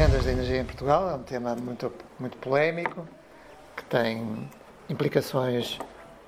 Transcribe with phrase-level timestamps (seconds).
[0.00, 3.06] rendas de energia em Portugal é um tema muito, muito polémico,
[3.76, 4.48] que tem
[4.88, 5.78] implicações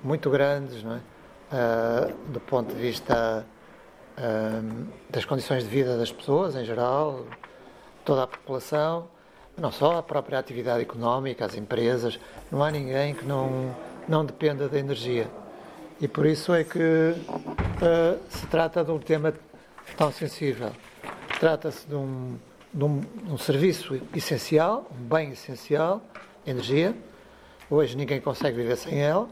[0.03, 0.99] muito grandes, não é?
[1.51, 3.43] Uh, do ponto de vista
[4.15, 7.25] uh, das condições de vida das pessoas em geral,
[8.05, 9.07] toda a população,
[9.57, 12.19] não só a própria atividade económica, as empresas,
[12.51, 13.75] não há ninguém que não,
[14.07, 15.27] não dependa da energia.
[15.99, 19.33] E por isso é que uh, se trata de um tema
[19.97, 20.69] tão sensível.
[21.39, 22.37] Trata-se de um,
[22.73, 26.01] de, um, de um serviço essencial, um bem essencial,
[26.45, 26.95] energia.
[27.69, 29.29] Hoje ninguém consegue viver sem ela.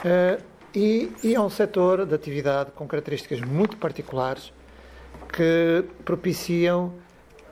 [0.00, 0.42] Uh,
[0.74, 4.52] e, e, é um setor de atividade com características muito particulares
[5.32, 6.94] que propiciam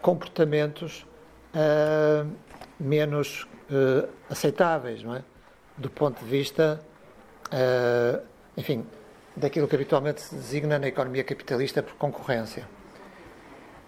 [0.03, 1.07] comportamentos
[1.55, 2.31] uh,
[2.79, 5.23] menos uh, aceitáveis, não é?
[5.77, 6.81] Do ponto de vista,
[7.47, 8.23] uh,
[8.57, 8.87] enfim,
[9.35, 12.67] daquilo que habitualmente se designa na economia capitalista por concorrência.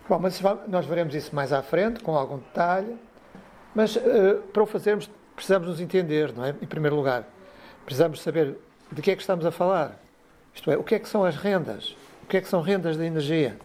[0.08, 2.96] Bom, mas nós veremos isso mais à frente, com algum detalhe,
[3.74, 3.98] mas
[4.52, 6.50] para o fazermos precisamos nos entender, não é?
[6.50, 7.24] Em primeiro lugar,
[7.84, 8.56] precisamos saber
[8.90, 10.00] de que é que estamos a falar.
[10.54, 11.94] Isto é, o que é que são as rendas?
[12.24, 13.58] O que é que são rendas de energia?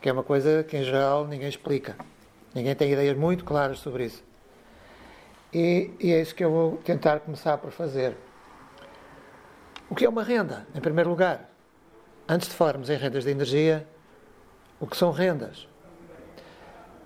[0.00, 1.96] Que é uma coisa que, em geral, ninguém explica.
[2.54, 4.22] Ninguém tem ideias muito claras sobre isso.
[5.52, 8.14] E, e é isso que eu vou tentar começar por fazer.
[9.88, 11.48] O que é uma renda, em primeiro lugar?
[12.28, 13.86] Antes de falarmos em rendas de energia,
[14.78, 15.67] o que são rendas?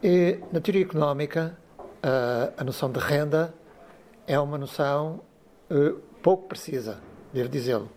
[0.03, 1.57] E, na teoria económica,
[2.03, 3.55] a, a noção de renda
[4.27, 5.21] é uma noção
[5.71, 6.99] uh, pouco precisa,
[7.33, 7.89] devo dizê-lo.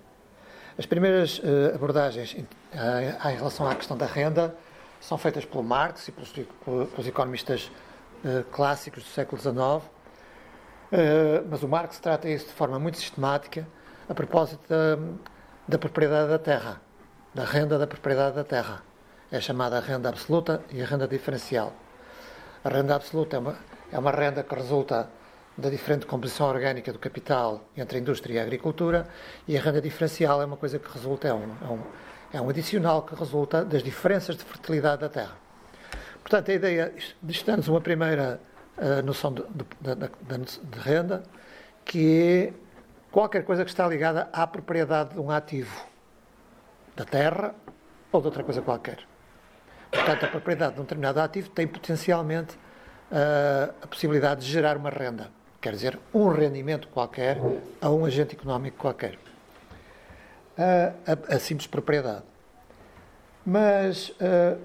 [0.78, 4.56] As primeiras uh, abordagens em, uh, em relação à questão da renda
[5.02, 7.72] são feitas pelo Marx e pelos, pelos economistas
[8.52, 9.88] clássicos do século XIX,
[11.48, 13.68] mas o Marx trata isso de forma muito sistemática
[14.10, 14.98] a propósito da,
[15.68, 16.82] da propriedade da terra,
[17.36, 18.82] da renda da propriedade da terra.
[19.32, 21.72] É chamada renda absoluta e a renda diferencial.
[22.66, 23.56] A renda absoluta é uma,
[23.92, 25.08] é uma renda que resulta
[25.58, 29.08] da diferente composição orgânica do capital entre a indústria e a agricultura,
[29.48, 31.80] e a renda diferencial é uma coisa que resulta, é um, é um
[32.34, 35.38] é um adicional que resulta das diferenças de fertilidade da terra.
[36.22, 36.94] Portanto, a ideia,
[37.24, 38.42] isto uma primeira
[38.78, 41.24] uh, noção de, de, de, de, renda,
[41.86, 42.54] que é
[43.12, 45.86] qualquer coisa que está ligada à propriedade de um ativo,
[46.96, 47.56] da terra
[48.12, 49.00] ou de outra coisa qualquer.
[49.92, 52.56] Portanto, a propriedade de um determinado ativo tem potencialmente
[53.12, 55.30] uh, a possibilidade de gerar uma renda,
[55.62, 57.38] quer dizer, um rendimento qualquer
[57.82, 59.18] a um agente económico qualquer
[60.58, 62.24] a, a, a simples propriedade.
[63.46, 64.60] Mas, uh,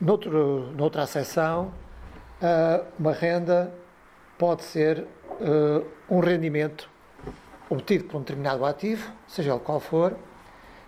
[0.00, 1.72] noutro, noutra acessão,
[2.40, 3.72] uh, uma renda
[4.38, 5.06] pode ser
[5.40, 6.90] uh, um rendimento
[7.68, 10.16] obtido por um determinado ativo, seja ele qual for,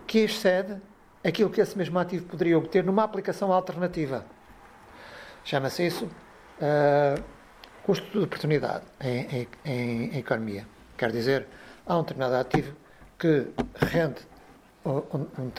[0.07, 0.81] que excede
[1.25, 4.25] aquilo que esse mesmo ativo poderia obter numa aplicação alternativa.
[5.43, 7.23] Chama-se isso uh,
[7.83, 10.67] custo de oportunidade em, em, em, economia.
[10.97, 11.47] Quer dizer,
[11.87, 12.75] há um determinado ativo
[13.19, 14.21] que rende
[14.85, 15.03] um,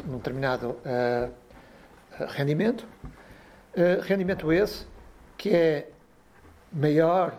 [0.08, 1.32] um determinado uh,
[2.30, 2.88] rendimento,
[3.76, 4.86] uh, rendimento esse
[5.38, 5.90] que é
[6.72, 7.38] maior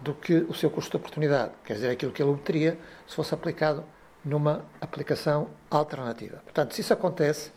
[0.00, 3.32] do que o seu custo de oportunidade, quer dizer, aquilo que ele obteria se fosse
[3.32, 3.84] aplicado
[4.26, 6.38] numa aplicação alternativa.
[6.38, 7.52] Portanto, se isso acontece,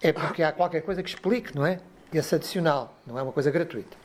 [0.00, 1.80] é porque há qualquer coisa que explique, não é?
[2.12, 3.96] Esse adicional, não é uma coisa gratuita.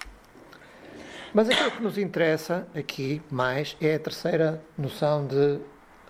[1.31, 5.59] Mas aquilo que nos interessa aqui mais é a terceira noção de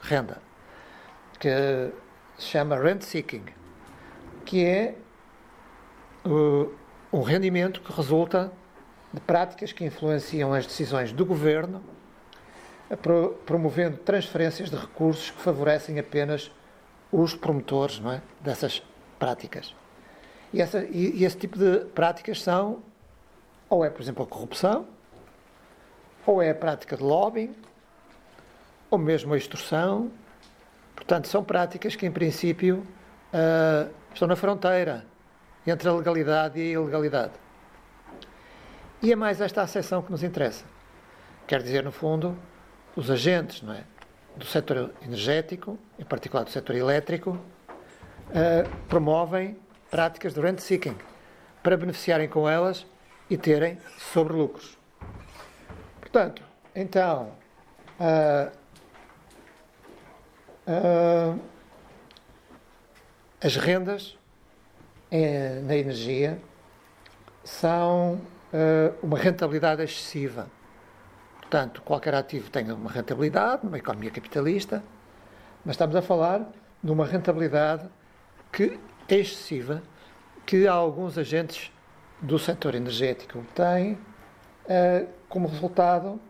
[0.01, 0.41] renda
[1.37, 1.49] que
[2.37, 3.43] se chama rent seeking,
[4.45, 4.95] que é
[6.25, 6.73] uh,
[7.11, 8.51] um rendimento que resulta
[9.13, 11.83] de práticas que influenciam as decisões do governo,
[13.45, 16.51] promovendo transferências de recursos que favorecem apenas
[17.11, 18.83] os promotores é, dessas
[19.17, 19.75] práticas.
[20.51, 22.81] E, essa, e, e esse tipo de práticas são,
[23.69, 24.87] ou é, por exemplo, a corrupção,
[26.25, 27.55] ou é a prática de lobbying,
[28.89, 30.11] ou mesmo a extorsão,
[30.99, 32.85] Portanto, são práticas que, em princípio,
[33.33, 35.05] uh, estão na fronteira
[35.65, 37.33] entre a legalidade e a ilegalidade.
[39.01, 40.65] E é mais esta acessão que nos interessa.
[41.47, 42.37] Quer dizer, no fundo,
[42.99, 43.83] os agentes é,
[44.35, 49.57] do setor energético, em particular do setor elétrico, uh, promovem
[49.89, 50.95] práticas de rent seeking
[51.63, 52.85] para beneficiarem com elas
[53.29, 54.77] e terem sobre lucros.
[56.01, 56.43] Portanto,
[56.75, 57.31] então,
[57.99, 58.59] uh,
[60.69, 61.39] Uh,
[63.41, 64.15] as rendas
[65.63, 66.39] na energia
[67.43, 68.21] são
[69.01, 70.47] uma rentabilidade excessiva.
[71.49, 74.83] Portanto, qualquer ativo tem uma rentabilidade numa economia capitalista,
[75.65, 76.47] mas estamos a falar
[76.83, 77.89] de uma rentabilidade
[78.51, 79.81] que é excessiva,
[80.45, 81.71] que alguns agentes
[82.21, 86.21] do setor energético têm uh, como resultado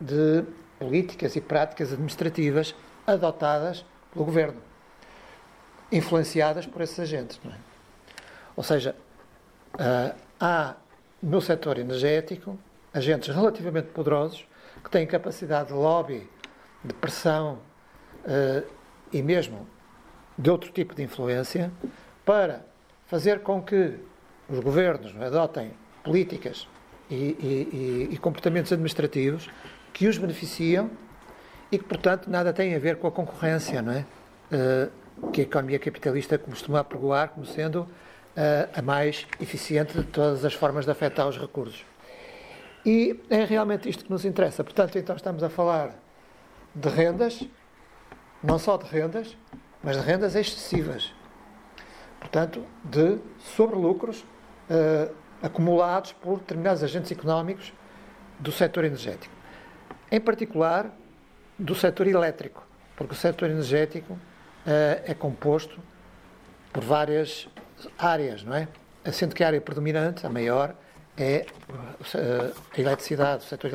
[0.00, 0.42] de
[0.78, 2.74] políticas e práticas administrativas
[3.06, 4.62] adotadas pelo governo,
[5.92, 7.38] influenciadas por esses agentes.
[7.44, 7.50] É?
[8.56, 8.96] Ou seja,
[9.74, 10.76] uh, há
[11.22, 12.58] no setor energético
[12.94, 14.50] agentes relativamente poderosos
[14.82, 16.28] que têm capacidade de lobby,
[16.84, 17.58] de pressão
[18.24, 18.66] uh,
[19.12, 19.66] e mesmo
[20.36, 21.70] de outro tipo de influência
[22.24, 22.64] para
[23.06, 23.98] fazer com que
[24.48, 26.66] os governos é, adotem políticas
[27.10, 29.48] e, e, e, comportamentos administrativos
[29.92, 30.90] que os beneficiam
[31.70, 34.06] e que, portanto, nada têm a ver com a concorrência, não é?
[34.50, 37.88] Uh, que a economia capitalista costuma apregoar como sendo uh,
[38.74, 41.84] a mais eficiente de todas as formas de afetar os recursos.
[42.84, 44.64] E é realmente isto que nos interessa.
[44.64, 45.94] Portanto, então estamos a falar
[46.74, 47.42] de rendas,
[48.42, 49.36] não só de rendas,
[49.82, 51.12] mas de rendas excessivas.
[52.18, 57.72] Portanto, de sobrelucros uh, acumulados por determinados agentes económicos
[58.38, 59.34] do setor energético.
[60.10, 60.90] Em particular,
[61.58, 64.20] do setor elétrico, porque o setor energético uh,
[65.04, 65.80] é composto
[66.72, 67.48] por várias
[67.98, 68.68] áreas, não é?
[69.12, 70.74] Sendo que a área predominante, a maior,
[71.16, 73.70] é uh, a eletricidade, o setor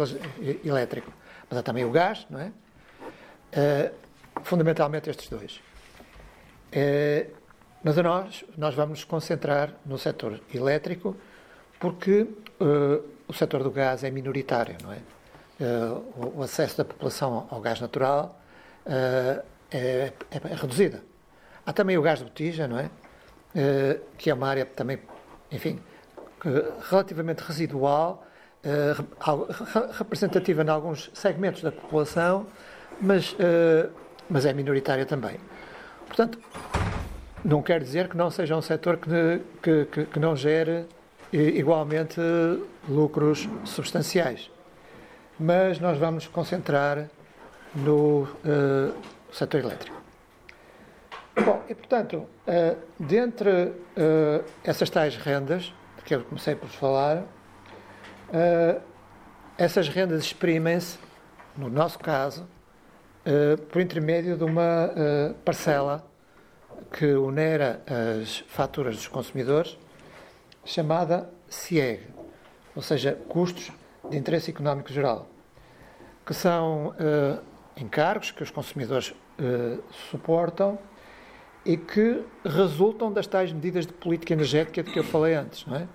[0.63, 1.11] elétrico.
[1.49, 2.51] Mas há também o gás, não é?
[3.53, 3.93] Uh,
[4.43, 5.61] fundamentalmente estes dois.
[7.83, 11.15] mas nós, nós vamos nos concentrar no setor elétrico,
[11.79, 12.21] porque
[12.59, 14.99] uh, o setor do gás é minoritário, não é?
[15.59, 18.39] Uh, o, o, acesso da população ao gás natural
[18.85, 20.99] uh, é, é, reduzido.
[21.65, 22.89] Há também o gás de botija, não é?
[24.19, 24.99] que é uma área também,
[25.51, 25.79] enfim,
[26.89, 28.25] relativamente residual,
[29.97, 32.45] representativa em alguns segmentos da população,
[33.01, 33.35] mas,
[34.29, 35.37] mas é minoritária também.
[36.07, 36.39] Portanto,
[37.43, 40.85] não quer dizer que não seja um setor que, que, que, não gere
[41.31, 42.19] igualmente
[42.87, 44.49] lucros substanciais.
[45.39, 47.07] Mas nós vamos concentrar
[47.75, 48.93] no uh,
[49.31, 49.95] setor elétrico.
[51.45, 52.15] Bom, e portanto,
[52.47, 55.71] uh, dentre uh, essas tais rendas,
[56.07, 58.81] que eu comecei por falar, uh,
[59.57, 60.97] essas rendas exprimem-se,
[61.57, 62.47] no nosso caso,
[63.73, 64.93] por intermédio de uma
[65.43, 66.07] parcela
[66.93, 67.81] que onera
[68.21, 69.77] as faturas dos consumidores
[70.63, 72.07] chamada CIEG,
[72.73, 73.71] ou seja, Custos
[74.09, 75.27] de Interesse Económico Geral,
[76.25, 77.41] que são uh,
[77.75, 80.77] encargos que os consumidores uh, suportam
[81.67, 85.75] e que resultam das tais medidas de política energética de que eu falei antes, não
[85.75, 85.85] é?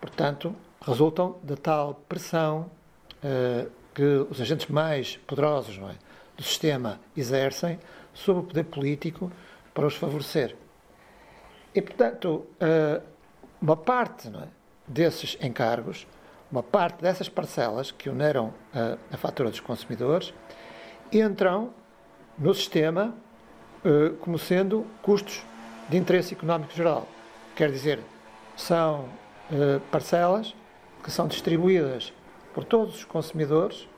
[0.00, 2.70] Portanto, resultam da tal pressão
[3.22, 5.96] uh, que os agentes mais poderosos é?
[6.34, 7.78] do sistema exercem
[8.14, 9.30] sobre o poder político
[9.74, 10.56] para os favorecer.
[11.74, 13.02] E, portanto, uh,
[13.60, 14.48] uma parte é,
[14.88, 16.06] desses encargos,
[16.50, 20.32] uma parte dessas parcelas que oneram a, a fatura dos consumidores,
[21.12, 21.74] entram
[22.38, 23.25] no sistema uh,
[24.20, 25.42] como sendo custos
[25.88, 27.06] de interesse económico geral.
[27.54, 28.00] Quer dizer,
[28.56, 29.08] são
[29.50, 30.54] uh, parcelas
[31.02, 32.12] que são distribuídas
[32.52, 33.88] por todos os consumidores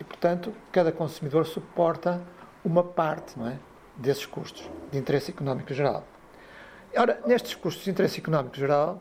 [0.00, 2.20] e, portanto, cada consumidor suporta
[2.64, 3.58] uma parte não é,
[3.96, 6.04] desses custos de interesse económico geral.
[6.96, 9.00] Ora, nestes custos de interesse económico geral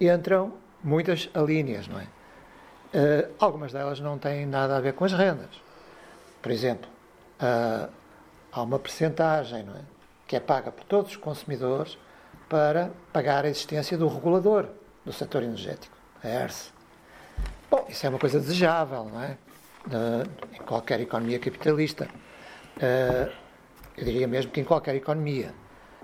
[0.00, 2.04] entram muitas alíneas, não é?
[2.04, 5.60] Uh, algumas delas não têm nada a ver com as rendas.
[6.40, 6.88] Por exemplo,
[7.40, 7.90] uh,
[8.56, 9.80] há uma percentagem não é?
[10.26, 11.98] que é paga por todos os consumidores
[12.48, 14.68] para pagar a existência do regulador
[15.04, 16.70] do setor energético, a ERSE.
[17.70, 19.36] Bom, isso é uma coisa desejável, não é?
[20.52, 22.08] em qualquer economia capitalista.
[22.76, 23.30] Uh,
[23.96, 25.54] eu diria mesmo que em qualquer economia.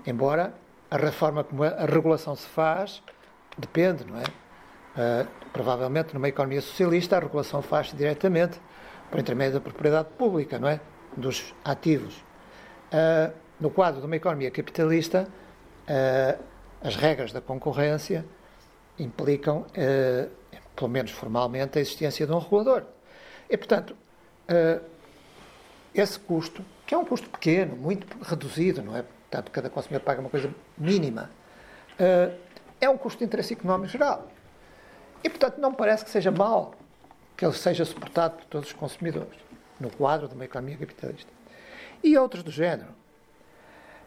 [0.05, 0.53] Embora
[0.89, 3.03] a reforma como a regulação se faz
[3.57, 4.23] depende, não é?
[4.23, 8.61] Uh, provavelmente numa economia socialista a regulação faz-se diretamente
[9.09, 10.79] por intermédio da propriedade pública, não é?
[11.17, 12.23] Dos ativos.
[12.93, 15.27] Uh, no quadro de uma economia capitalista,
[15.87, 16.43] uh,
[16.81, 18.23] as regras da concorrência
[18.99, 19.65] implicam,
[20.75, 22.83] pelo menos formalmente, a existência de um regulador.
[23.49, 23.95] E, portanto,
[25.95, 29.01] esse custo, que é um custo pequeno, muito reduzido, não é?
[29.01, 31.31] Portanto, cada consumidor paga uma coisa mínima,
[32.79, 34.27] é um custo de interesse económico geral.
[35.23, 36.75] E, portanto, não parece que seja mal
[37.35, 39.39] que ele seja suportado por todos os consumidores,
[39.79, 41.31] no quadro de uma economia capitalista.
[42.03, 42.89] E outros do género.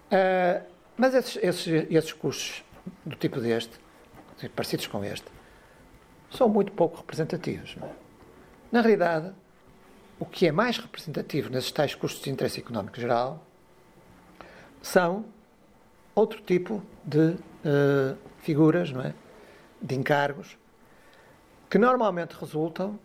[0.07, 0.65] Uh,
[0.97, 2.65] mas esses, esses, esses custos
[3.05, 3.79] do tipo deste,
[4.55, 5.27] parecidos com este,
[6.31, 7.77] são muito pouco representativos.
[7.81, 7.89] É?
[8.71, 9.33] Na realidade,
[10.19, 13.45] o que é mais representativo nesses tais custos de interesse económico geral
[14.83, 15.25] são
[16.15, 19.15] outro tipo de uh, figuras, não é?
[19.81, 20.57] de encargos,
[21.69, 22.99] que normalmente resultam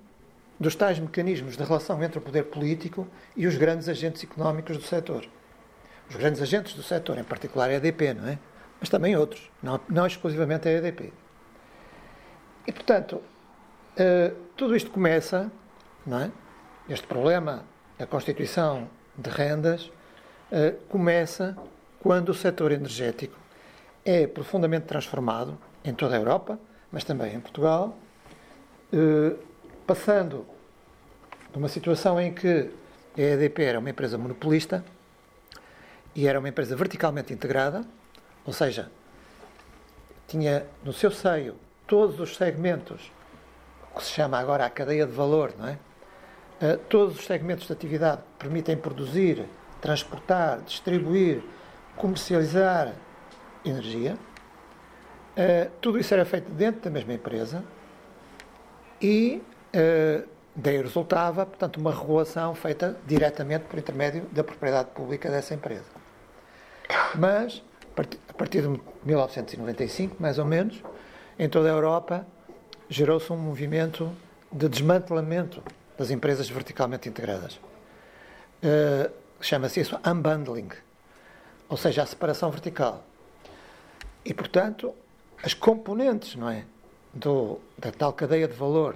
[0.62, 4.84] dos tais mecanismos de relação entre o poder político e os grandes agentes económicos do
[4.84, 5.26] setor.
[6.08, 8.38] Os grandes agentes do setor, em particular a EDP, não é?
[8.80, 11.12] Mas também outros, não, não exclusivamente a EDP.
[12.68, 15.52] E, portanto, uh, tudo isto começa,
[16.06, 16.32] não é?
[16.88, 17.66] Este problema
[17.98, 18.88] da constituição
[19.18, 19.86] de rendas
[20.52, 21.58] uh, começa
[22.00, 23.36] quando o setor energético
[24.06, 26.60] é profundamente transformado em toda a Europa,
[26.92, 27.98] mas também em Portugal,
[28.94, 29.40] uh,
[29.88, 30.51] passando
[31.52, 32.70] de uma situação em que
[33.18, 34.84] a EDP era uma empresa monopolista
[36.16, 37.84] e era uma empresa verticalmente integrada,
[38.46, 38.90] ou seja,
[40.28, 41.56] tinha no seu seio
[41.86, 43.12] todos os segmentos,
[43.94, 45.78] o que se chama agora a cadeia de valor, não é?
[46.62, 49.46] Uh, todos os segmentos de atividade permitem produzir,
[49.82, 51.42] transportar, distribuir,
[51.98, 52.94] comercializar
[53.66, 54.16] energia.
[55.36, 57.64] Uh, tudo isso era feito dentro da mesma empresa
[59.02, 59.42] e
[59.76, 65.86] uh, daí resultava, portanto, uma regulação feita diretamente por intermédio da propriedade pública dessa empresa.
[67.16, 67.64] Mas,
[68.28, 70.82] a partir de 1995, mais ou menos,
[71.40, 72.26] em toda a Europa,
[72.90, 74.12] gerou-se um movimento
[74.52, 75.64] de desmantelamento
[75.98, 77.60] das empresas verticalmente integradas.
[78.64, 80.70] Uh, Chama-se isso unbundling,
[81.68, 83.04] ou seja, a separação vertical.
[84.24, 84.94] E, portanto,
[85.42, 86.66] as componentes não é,
[87.12, 88.96] do, da tal cadeia de valor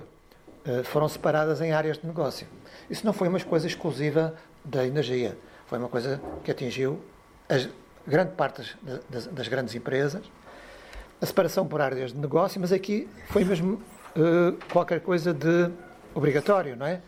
[0.86, 2.48] foram separadas em áreas de negócio.
[2.90, 7.00] Isso não foi uma coisa exclusiva da energia, foi uma coisa que atingiu
[7.48, 7.70] as
[8.08, 10.22] grande parte das, das, das grandes empresas
[11.22, 13.74] a separação por áreas de negócio, mas aqui foi mesmo
[14.16, 15.72] uh, qualquer coisa de
[16.14, 17.02] obrigatório, não é?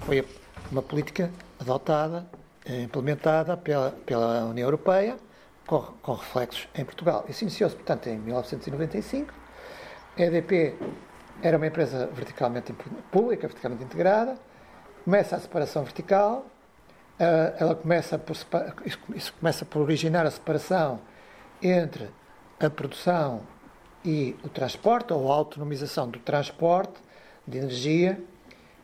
[0.00, 0.24] Foi
[0.70, 2.26] uma política adotada,
[2.64, 5.16] eh, implementada pela, pela União Europeia,
[5.66, 7.24] com, com reflexos em Portugal.
[7.28, 9.32] Isso iniciou-se, portanto, em 1995.
[10.16, 10.74] A EDP
[11.44, 12.72] era uma empresa verticalmente
[13.12, 14.38] pública, verticalmente integrada.
[15.04, 16.46] Começa a separação vertical.
[17.20, 18.34] Uh, ela começa por,
[19.14, 21.00] isso começa por originar a separação
[21.62, 22.08] entre
[22.58, 23.42] a produção
[24.02, 26.94] e o transporte, ou a autonomização do transporte
[27.46, 28.18] de energia.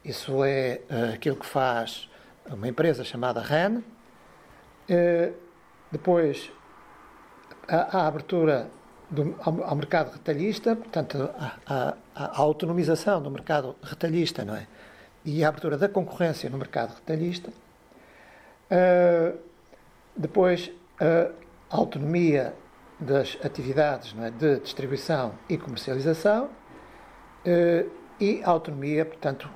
[0.04, 2.10] Isso é uh, aquilo que faz
[2.46, 3.78] uma empresa chamada REN.
[3.78, 5.34] Uh,
[5.90, 6.52] depois,
[7.66, 8.70] a, a abertura
[9.10, 14.66] do, ao, ao, mercado retalhista, portanto, a, a, a, autonomização do mercado retalhista, não é?
[15.24, 17.50] E a abertura da concorrência no mercado retalhista.
[18.70, 19.38] Uh,
[20.16, 20.70] depois,
[21.70, 22.54] a autonomia
[23.00, 26.50] das atividades é, de distribuição e comercialização
[27.44, 27.86] eh,
[28.20, 29.48] e a autonomia, portanto,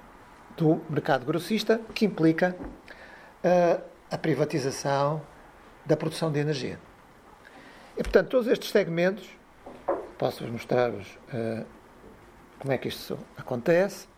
[0.57, 2.57] do mercado grossista, que implica
[3.43, 3.79] eh,
[4.11, 5.21] a privatização
[5.85, 6.79] da produção de energia.
[7.99, 9.29] E, portanto, todos estes segmentos,
[10.17, 11.19] posso-vos mostrar-vos
[12.65, 14.09] como é que isto acontece.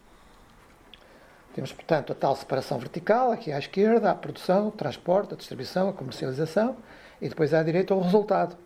[1.52, 5.88] Temos, portanto, a tal separação vertical, aqui à esquerda, a produção, o transporte, a distribuição,
[5.88, 6.76] a comercialização,
[7.20, 8.56] e depois à direita o resultado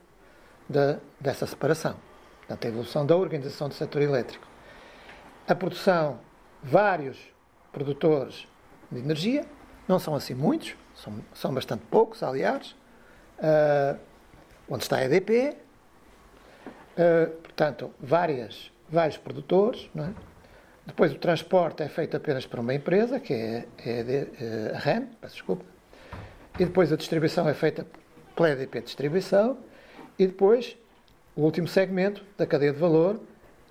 [1.19, 1.97] dessa separação.
[2.41, 4.47] Portanto, a evolução da organização do setor elétrico.
[5.49, 6.21] A produção,
[6.63, 7.19] vários
[7.73, 8.47] produtores
[8.93, 9.47] de energia,
[9.89, 12.77] não são assim muitos, são, são bastante poucos, aliás,
[13.39, 13.99] uh,
[14.69, 15.57] onde está a EDP, uh,
[16.99, 20.11] ah, portanto, várias, vários produtores, é?
[20.87, 25.65] Depois o transporte é feito apenas por uma empresa, que é, é a REN, desculpa,
[26.59, 27.87] e depois a distribuição é feita
[28.35, 29.59] pela EDP Distribuição,
[30.19, 30.77] e depois,
[31.37, 33.21] o último segmento da cadeia de valor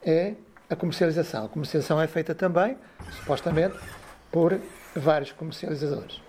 [0.01, 0.33] é
[0.69, 1.45] a comercialização.
[1.45, 2.77] A comercialização é feita também,
[3.19, 3.77] supostamente,
[4.31, 4.59] por
[4.95, 6.21] vários comercializadores.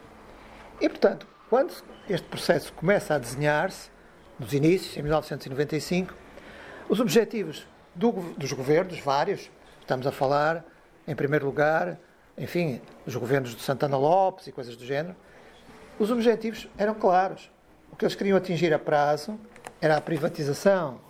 [0.81, 1.73] E, portanto, quando
[2.09, 3.91] este processo começa a desenhar-se,
[4.39, 6.15] nos inícios, em 1995,
[6.89, 10.65] os objetivos do, dos governos, vários, estamos a falar,
[11.07, 11.99] em primeiro lugar,
[12.37, 15.15] enfim, dos governos de Santana Lopes e coisas do género,
[15.99, 17.51] os objetivos eram claros.
[17.93, 19.39] O que eles queriam atingir a prazo
[19.81, 21.01] era a privatização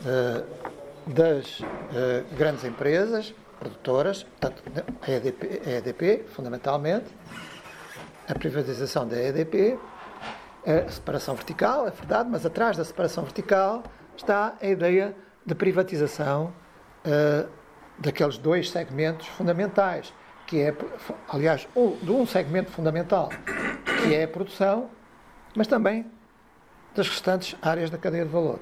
[0.00, 1.64] uh, das uh,
[2.36, 4.62] grandes empresas produtoras, portanto,
[5.00, 7.06] a EDP, a EDP, fundamentalmente,
[8.28, 9.78] a privatização da EDP,
[10.66, 13.82] a separação vertical, é verdade, mas atrás da separação vertical
[14.16, 16.52] está a ideia de privatização
[17.04, 17.48] uh,
[17.98, 20.12] daqueles dois segmentos fundamentais,
[20.46, 20.74] que é,
[21.28, 23.28] aliás, um, de um segmento fundamental,
[24.02, 24.90] que é a produção,
[25.54, 26.06] mas também
[26.94, 28.60] das restantes áreas da cadeia de valor.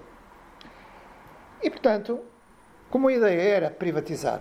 [1.63, 2.21] E, portanto,
[2.89, 4.41] como a ideia era privatizar,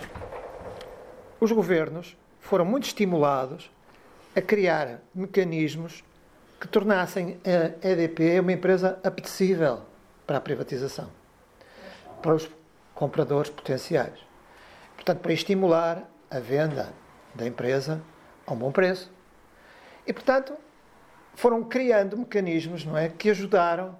[1.39, 3.71] os governos foram muito estimulados
[4.35, 6.03] a criar mecanismos
[6.59, 9.81] que tornassem a EDP uma empresa apetecível
[10.27, 11.09] para a privatização,
[12.21, 12.49] para os
[12.93, 14.19] compradores potenciais.
[14.95, 16.93] Portanto, para estimular a venda
[17.33, 18.01] da empresa
[18.45, 19.11] a um bom preço.
[20.05, 20.53] E, portanto,
[21.35, 23.97] foram criando mecanismos não é, que ajudaram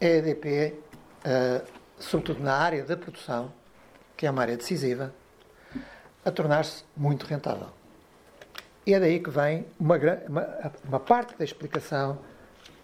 [0.00, 0.74] a EDP,
[1.24, 1.66] uh,
[1.98, 3.52] sobretudo na área da produção,
[4.16, 5.14] que é uma área decisiva,
[6.24, 7.68] a tornar-se muito rentável.
[8.84, 9.96] E é daí que vem uma,
[10.28, 12.18] uma, uma parte da explicação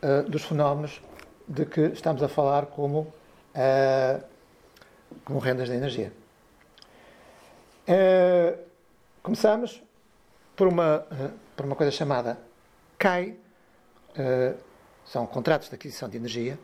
[0.03, 1.03] uh, dos fenómenos
[1.49, 3.13] de que estamos a falar como,
[3.59, 4.25] uh,
[5.25, 6.13] como rendas de energia.
[7.89, 8.59] Uh,
[9.23, 9.83] começamos
[10.55, 11.07] por uma,
[11.57, 12.39] por uma coisa chamada
[12.99, 13.37] CAI,
[15.05, 16.59] são contratos de aquisição de energia.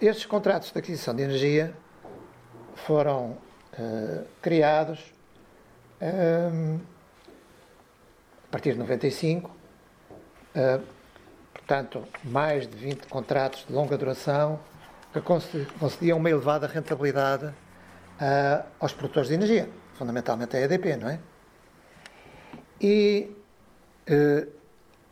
[0.00, 1.74] estes contratos de aquisição de energia
[2.76, 3.36] foram
[4.40, 5.00] criados
[8.48, 10.93] a partir de 95, uh,
[11.66, 14.60] portanto, mais de 20 contratos de longa duração
[15.12, 15.20] que
[15.78, 21.20] concediam uma elevada rentabilidade uh, aos produtores de energia, fundamentalmente a EDP, não é?
[22.80, 23.30] E
[24.10, 24.52] uh,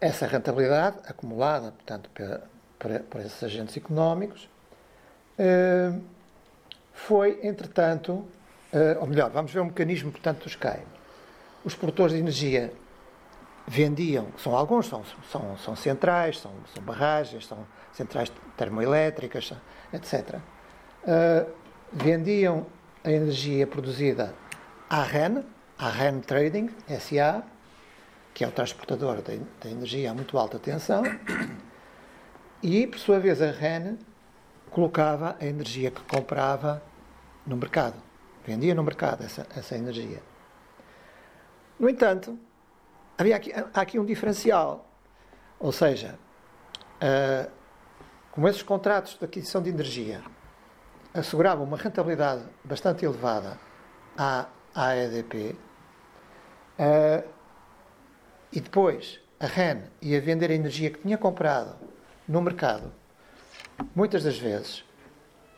[0.01, 2.11] essa rentabilidade, acumulada, portanto,
[2.79, 4.49] por, esses agentes económicos,
[6.93, 8.27] foi, entretanto,
[8.73, 10.83] Uh, ou melhor, vamos ver o mecanismo, portanto, dos CAI.
[11.63, 12.73] Os produtores de energia
[13.67, 19.53] vendiam, são alguns, são, são, são centrais, são, são barragens, são centrais termoelétricas,
[19.93, 20.37] etc.
[21.05, 21.51] Uh,
[21.93, 22.67] vendiam
[23.05, 24.35] a energia produzida
[24.89, 25.45] à REN,
[25.79, 27.43] à REN Trading, SA,
[28.35, 31.03] que é o transportador da, da energia a muito alta tensão,
[32.63, 33.99] e, por sua vez, a REN
[34.71, 36.83] colocava a energia que comprava
[37.47, 37.97] no mercado.
[38.47, 40.23] Vendia no mercado essa, essa energia.
[41.79, 42.39] No entanto,
[43.23, 44.89] havia aqui, há aqui um diferencial.
[45.59, 46.19] Ou seja,
[47.01, 47.51] uh,
[48.33, 50.23] como esses contratos de aquisição de energia
[51.15, 53.59] asseguravam uma rentabilidade bastante elevada
[54.17, 55.57] à, à EDP,
[56.79, 57.29] uh,
[58.53, 61.77] e depois a REN ia vender a energia que tinha comprado
[62.27, 62.93] no mercado,
[63.95, 64.85] muitas das vezes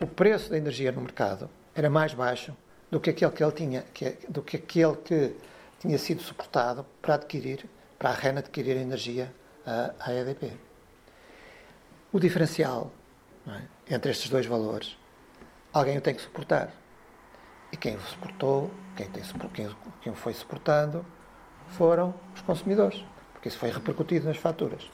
[0.01, 2.55] o preço da energia no mercado era mais baixo
[2.91, 5.37] do que aquele que ele tinha, que, é, do que aquele que
[5.85, 7.69] tinha sido suportado para adquirir,
[7.99, 9.31] para a REN adquirir energia
[9.67, 10.53] à, EDP.
[12.11, 12.91] O diferencial
[13.47, 14.97] é, entre estes dois valores,
[15.75, 16.73] alguém o tem que suportar.
[17.71, 21.05] E quem o suportou, quem, tem, quem, quem o foi suportando,
[21.69, 23.05] foram os consumidores.
[23.35, 24.91] Porque isso foi repercutido nas faturas.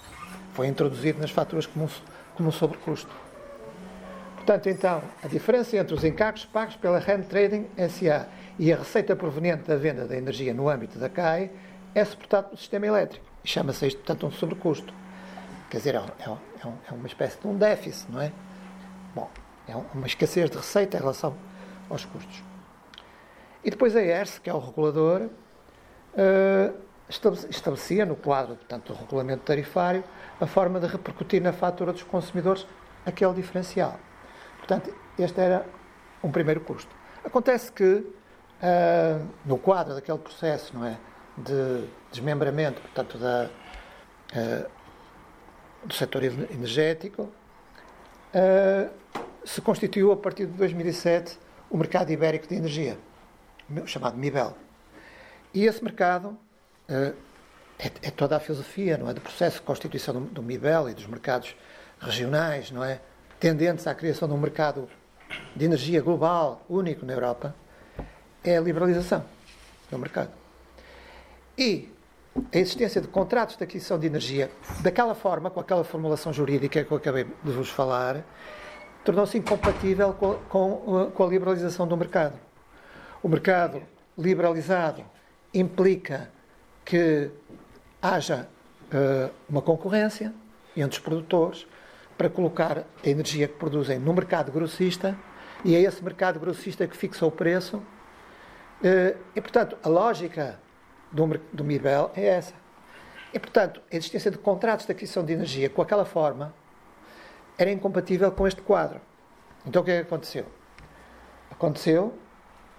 [0.54, 1.88] Foi introduzido nas faturas como um,
[2.34, 3.14] como um sobrecusto.
[4.34, 8.26] Portanto, então, a diferença entre os encargos pagos pela REN Trading SA
[8.60, 11.50] e a receita proveniente da venda da energia no âmbito da CAE
[11.94, 13.24] é suportado pelo sistema elétrico.
[13.42, 14.92] E chama-se isto, portanto, um sobrecusto.
[15.70, 18.30] Quer dizer, é, é, é, é, uma espécie de um déficit, não é?
[19.14, 19.30] Bom,
[19.66, 21.34] é uma escassez de receita em relação
[21.88, 22.44] aos custos.
[23.64, 26.74] E depois a ERS, que é o regulador, uh,
[27.48, 30.04] estabelecia no quadro, portanto, do regulamento tarifário,
[30.38, 32.66] a forma de repercutir na fatura dos consumidores
[33.06, 33.98] aquele diferencial.
[34.58, 35.64] Portanto, este era
[36.22, 36.94] um primeiro custo.
[37.24, 38.19] Acontece que,
[38.62, 40.98] uh, no quadro daquele processo não é,
[41.36, 43.50] de desmembramento, portanto, da,
[44.34, 44.70] uh,
[45.84, 47.22] do setor energético,
[48.34, 48.90] uh,
[49.44, 51.38] se constituiu, a partir de 2007,
[51.70, 52.98] o mercado ibérico de energia,
[53.86, 54.56] chamado MIBEL.
[55.54, 56.36] E esse mercado
[56.88, 60.94] é, é, toda a filosofia não é, do processo de constituição do, do MIBEL e
[60.94, 61.56] dos mercados
[62.00, 63.00] regionais, não é?
[63.38, 64.88] tendentes à criação de um mercado
[65.56, 67.54] de energia global único na Europa
[68.44, 69.24] é a liberalização
[69.90, 70.30] do mercado.
[71.56, 71.88] E
[72.52, 74.50] a existência de contratos de aquisição de energia,
[74.80, 78.24] daquela forma, com aquela formulação jurídica que eu acabei de vos falar,
[79.04, 82.38] tornou-se incompatível com, com, com, a liberalização do mercado.
[83.22, 83.82] O mercado
[84.16, 85.04] liberalizado
[85.52, 86.30] implica
[86.84, 87.30] que
[88.00, 88.48] haja
[88.92, 90.32] uh, uma concorrência
[90.76, 91.66] entre os produtores,
[92.16, 95.16] para colocar a energia que produzem no mercado grossista
[95.64, 97.82] e é esse mercado grossista que fixa o preço.
[98.82, 100.58] Eh, e, portanto, a lógica
[101.12, 102.54] do, do MIBEL é essa.
[103.32, 106.54] E, portanto, a existência de contratos de aquisição de energia com aquela forma
[107.58, 109.00] era incompatível com este quadro.
[109.66, 110.46] Então, o que é que aconteceu?
[111.50, 112.14] Aconteceu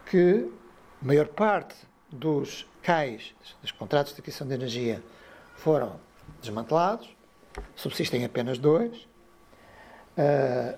[0.06, 0.52] que
[1.02, 1.76] a maior parte
[2.10, 5.02] dos CAIs, dos contratos de aquisição de energia,
[5.56, 6.00] foram
[6.42, 7.16] desmantelados,
[7.76, 9.08] subsistem apenas dois,
[10.18, 10.78] Uh,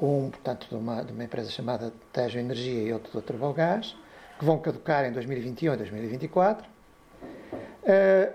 [0.00, 3.96] um, portanto, de uma, de uma, empresa chamada Tejo Energia e outro do Trabalgás,
[4.42, 6.68] que vão caducar em 2021 e 2024.
[7.54, 8.34] Uh,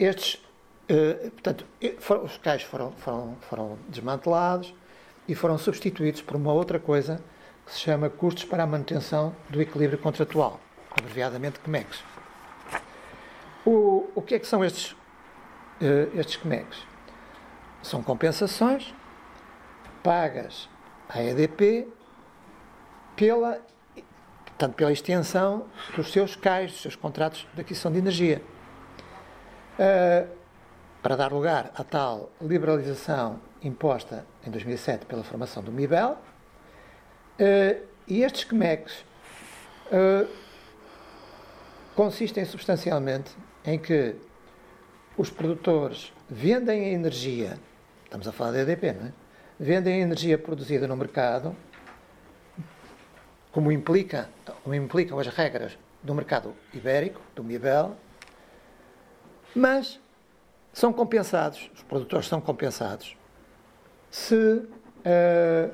[0.00, 0.34] estes,
[0.90, 1.64] uh, portanto,
[2.00, 4.74] foram, os cais foram, foram, foram desmantelados
[5.28, 7.22] e foram substituídos por uma outra coisa
[7.64, 10.58] que se chama custos para a manutenção do equilíbrio contratual.
[10.90, 12.02] abreviadamente CMEX.
[13.64, 16.84] O, o que é que são estes, uh, estes CMEX?
[17.80, 18.92] São compensações
[20.02, 20.68] pagas
[21.08, 21.86] à EDP
[23.14, 23.60] pela,
[24.56, 28.40] portanto, pela extensão dos seus CAIs, dos seus contratos de aquisição de energia.
[29.78, 30.26] Uh,
[31.02, 38.22] para dar lugar à tal liberalização imposta em 2007 pela formação do MIBEL, uh, e
[38.22, 39.04] estes CMECs
[39.92, 40.26] uh,
[41.94, 44.16] consistem substancialmente em que
[45.18, 47.58] os produtores vendem a energia,
[48.04, 49.12] estamos a falar da EDP, não é?
[49.58, 51.56] Vendem a energia produzida no mercado,
[53.56, 54.28] como, implica,
[54.62, 57.96] como implicam as regras do mercado ibérico, do MIBEL,
[59.54, 59.98] mas
[60.74, 63.16] são compensados, os produtores são compensados,
[64.10, 65.72] se uh,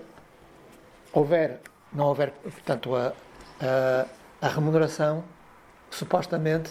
[1.13, 1.61] houver,
[1.93, 3.13] não houver, portanto, a,
[3.61, 4.07] a,
[4.41, 5.25] a remuneração
[5.91, 6.71] supostamente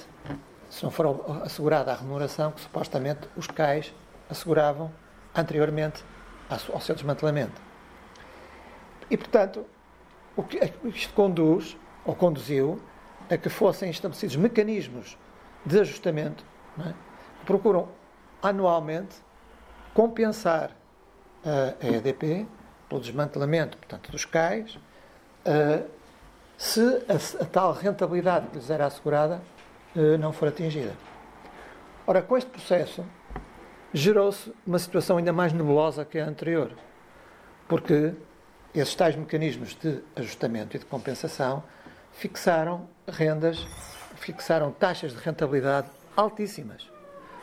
[0.70, 3.94] se não for assegurada a remuneração que supostamente os CAIs
[4.30, 4.90] asseguravam
[5.36, 6.06] anteriormente
[6.50, 7.62] ao seu desmantelamento.
[9.10, 9.66] E, portanto,
[10.36, 12.82] o que isto conduz, ou conduziu,
[13.30, 15.18] a que fossem estabelecidos mecanismos
[15.66, 16.44] de ajustamento
[16.80, 16.94] é?
[17.40, 17.90] que procuram
[18.42, 19.16] anualmente
[19.94, 20.72] compensar
[21.44, 22.48] a EDP
[22.90, 24.78] pelo desmantelamento, portanto, dos CAIs,
[26.58, 29.42] se a, a tal rentabilidade que lhes era assegurada
[29.96, 30.94] eh, não for atingida.
[32.06, 33.04] Ora, com este processo,
[33.94, 36.72] gerou-se uma situação ainda mais nebulosa que a anterior,
[37.68, 38.14] porque
[38.74, 41.64] esses tais mecanismos de ajustamento e de compensação
[42.14, 43.66] fixaram rendas,
[44.16, 46.88] fixaram taxas de rentabilidade altíssimas,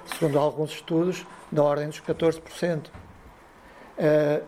[0.07, 2.91] segundo alguns estudos, na ordem dos 14%.
[3.99, 4.43] Eh,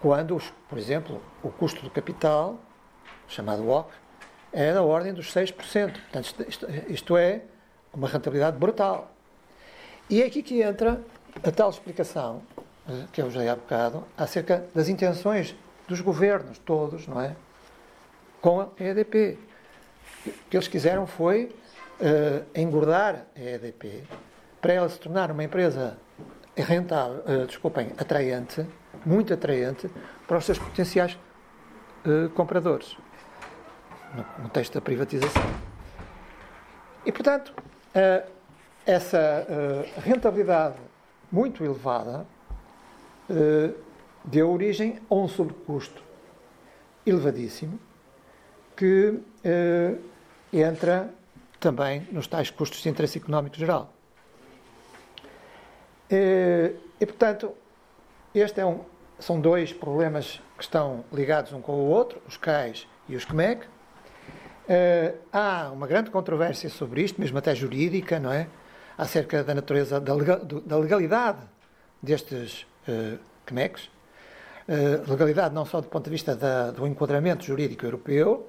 [0.00, 2.58] quando, por exemplo, o custo do capital,
[3.28, 3.90] chamado WOC,
[4.52, 5.54] é da ordem dos 6%.
[5.92, 6.46] Portanto,
[6.88, 7.42] isto, é
[7.92, 9.12] uma rentabilidade brutal.
[10.10, 11.00] E é aqui que entra
[11.42, 12.42] a tal explicação
[12.88, 15.54] eh, que eu já há bocado acerca das intenções
[15.92, 17.36] dos governos todos, não é?
[18.40, 19.38] Com a EDP.
[20.26, 21.54] O que eles quiseram foi
[22.00, 24.02] uh, engordar a EDP
[24.58, 25.98] para ela se tornar uma empresa
[26.56, 28.66] rentável, uh, desculpem, atraente,
[29.04, 29.90] muito atraente
[30.26, 31.18] para os seus potenciais
[32.06, 32.96] uh, compradores
[34.14, 35.42] no contexto da privatização.
[37.04, 37.52] E, portanto,
[37.94, 38.24] eh,
[38.86, 39.44] essa
[40.04, 40.76] rentabilidade
[41.32, 42.26] muito elevada
[44.24, 46.02] deu origem a um sobrecusto
[47.06, 47.78] elevadíssimo
[48.76, 49.20] que
[50.52, 51.12] entra
[51.58, 53.92] também nos tais custos de interesse económico geral.
[56.10, 57.52] E, portanto,
[58.34, 58.80] este é um,
[59.18, 63.66] são dois problemas que estão ligados um com o outro, os CAIs e os CMEC,
[64.62, 68.46] Uh, há uma grande controvérsia sobre isto, mesmo até jurídica, não é?
[68.96, 71.40] Acerca da natureza, da, legal, da legalidade
[72.00, 73.86] destes uh, CNECs.
[73.86, 74.01] Uh,
[75.08, 78.48] legalidade não só do ponto de vista da, do enquadramento jurídico europeu,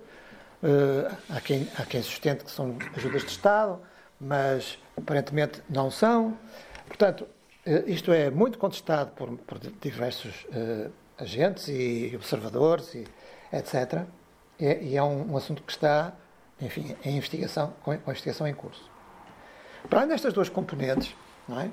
[0.61, 3.79] uh, há, quem, há quem sustente que são ajudas de Estado,
[4.19, 6.37] mas aparentemente não são.
[6.87, 7.27] Portanto,
[7.87, 10.45] isto é muito contestado por, por diversos
[11.17, 13.07] agentes e observadores, e
[13.51, 14.05] etc
[14.59, 16.13] e é um, um, assunto que está,
[16.61, 18.89] enfim, em investigação, com, a investigação em curso.
[19.89, 21.15] Para além destas duas componentes,
[21.49, 21.69] é?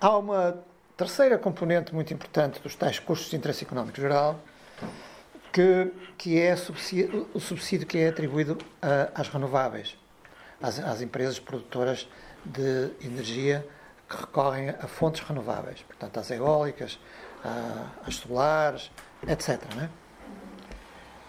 [0.00, 0.62] há uma
[0.96, 4.40] terceira componente muito importante dos tais custos de interesse económico geral,
[5.52, 6.54] que, que é
[7.34, 9.96] o subsídio que é atribuído a, às renováveis,
[10.60, 12.08] às, às, empresas produtoras
[12.44, 13.66] de energia
[14.08, 16.98] que recorrem a fontes renováveis, portanto, às eólicas,
[18.06, 18.90] às solares,
[19.26, 19.60] etc.
[19.74, 19.88] Não é?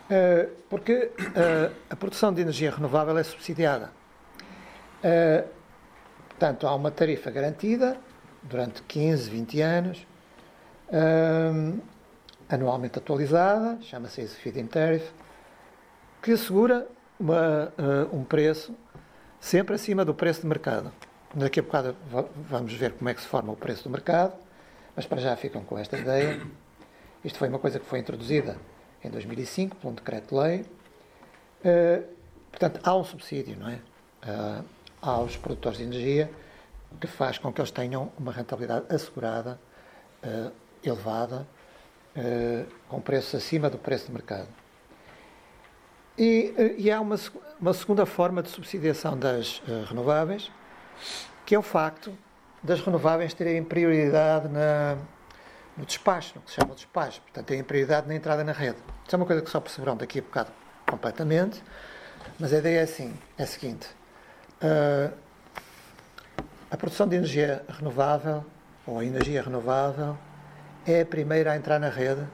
[0.09, 3.91] Eh, porque eh, a produção de energia renovável é subsidiada.
[5.03, 5.43] Eh,
[6.29, 7.97] portanto, há uma tarifa garantida
[8.45, 10.07] durante 15, 20 anos,
[12.47, 15.11] anualmente atualizada, chama-se Feed-in Tariff,
[16.21, 16.87] que assegura
[17.19, 17.73] uma,
[18.13, 18.73] um preço
[19.39, 20.91] sempre acima do preço de mercado.
[21.33, 21.95] Daqui a bocado
[22.35, 24.33] vamos ver como é que se forma o preço do mercado,
[24.95, 26.41] mas para já ficam com esta ideia.
[27.23, 28.57] Isto foi uma coisa que foi introduzida
[29.03, 30.61] em 2005, por um decreto-lei.
[31.63, 32.03] Uh,
[32.51, 33.79] portanto, há um subsídio não é?
[34.23, 34.65] Uh,
[35.01, 36.29] aos produtores de energia
[36.95, 39.59] que faz com que eles tenham uma rentabilidade assegurada,
[40.23, 40.51] uh,
[40.83, 41.47] elevada,
[42.87, 44.47] com preços acima do preço de mercado.
[46.17, 47.17] E, e há uma,
[47.59, 50.49] uma, segunda forma de subsidiação das renováveis,
[51.45, 52.17] que é o facto
[52.63, 54.97] das renováveis terem prioridade na,
[55.77, 57.21] no despacho, no que se chama despacho.
[57.21, 58.77] Portanto, têm prioridade na entrada na rede.
[59.05, 60.51] Isso é uma coisa que só perceberão daqui a bocado
[60.89, 61.61] completamente.
[62.39, 63.87] Mas a ideia é assim, é a seguinte.
[64.61, 65.13] Uh,
[66.69, 68.43] a produção de energia renovável,
[68.87, 70.17] ou a energia renovável,
[70.85, 72.25] é a primeira a entrar na rede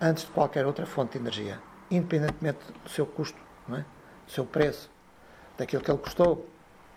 [0.00, 3.38] antes de qualquer outra fonte de energia, independentemente do seu custo,
[3.70, 3.84] é?
[4.26, 4.90] do seu preço,
[5.56, 6.46] daquilo que ele custou,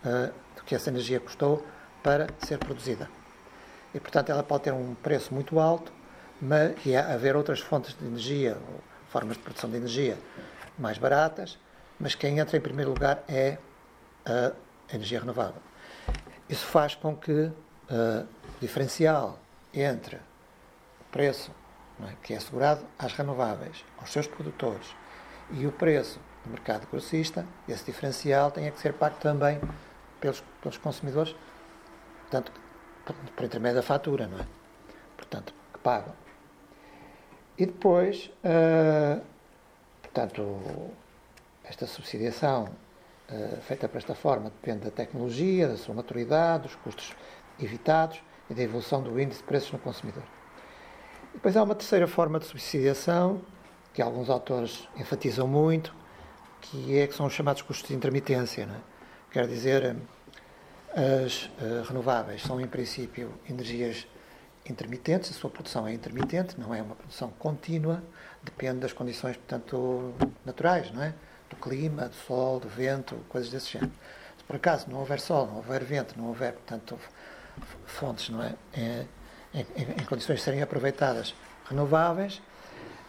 [0.04, 1.64] uh, do que essa energia custou
[2.02, 3.08] para ser produzida.
[3.94, 5.92] E, portanto, ela pode ter um preço muito alto,
[6.40, 10.18] mas, e haver outras fontes de energia, ou formas de produção de energia
[10.78, 11.58] mais baratas,
[11.98, 13.56] mas quem entra em primeiro lugar é
[14.26, 14.52] a
[14.94, 15.65] energia renovável.
[16.48, 17.52] Isso faz com que uh,
[18.56, 19.38] o diferencial
[19.74, 21.50] entre o preço
[22.02, 24.94] é, que é assegurado às renováveis, aos seus produtores,
[25.50, 29.60] e o preço do mercado grossista, esse diferencial tenha que ser pago também
[30.20, 31.34] pelos, pelos consumidores,
[32.22, 32.52] portanto,
[33.34, 34.46] por intermédio da fatura, não é?
[35.16, 36.14] Portanto, que pagam.
[37.56, 39.24] E depois, uh,
[40.02, 40.90] portanto,
[41.64, 42.68] esta subsidiação
[43.62, 47.14] feita por esta forma depende da tecnologia, da sua maturidade, dos custos
[47.58, 50.22] evitados e da evolução do índice de preços no consumidor.
[51.32, 53.42] Depois há uma terceira forma de subsidiação,
[53.92, 55.94] que alguns autores enfatizam muito,
[56.60, 58.66] que é que são os chamados custos de intermitência.
[58.66, 58.78] Não é?
[59.30, 59.96] Quer dizer,
[60.94, 64.06] as uh, renováveis são, em princípio, energias
[64.68, 68.02] intermitentes, a sua produção é intermitente, não é uma produção contínua,
[68.42, 71.14] depende das condições, portanto, naturais, não é?
[71.50, 73.92] Do clima, do sol, do vento, coisas desse género.
[74.38, 76.98] Se por acaso não houver sol, não houver vento, não houver, portanto,
[77.86, 78.54] fontes, não é?
[78.74, 79.06] Em,
[79.54, 79.66] em,
[80.00, 81.34] em condições de serem aproveitadas
[81.68, 82.42] renováveis,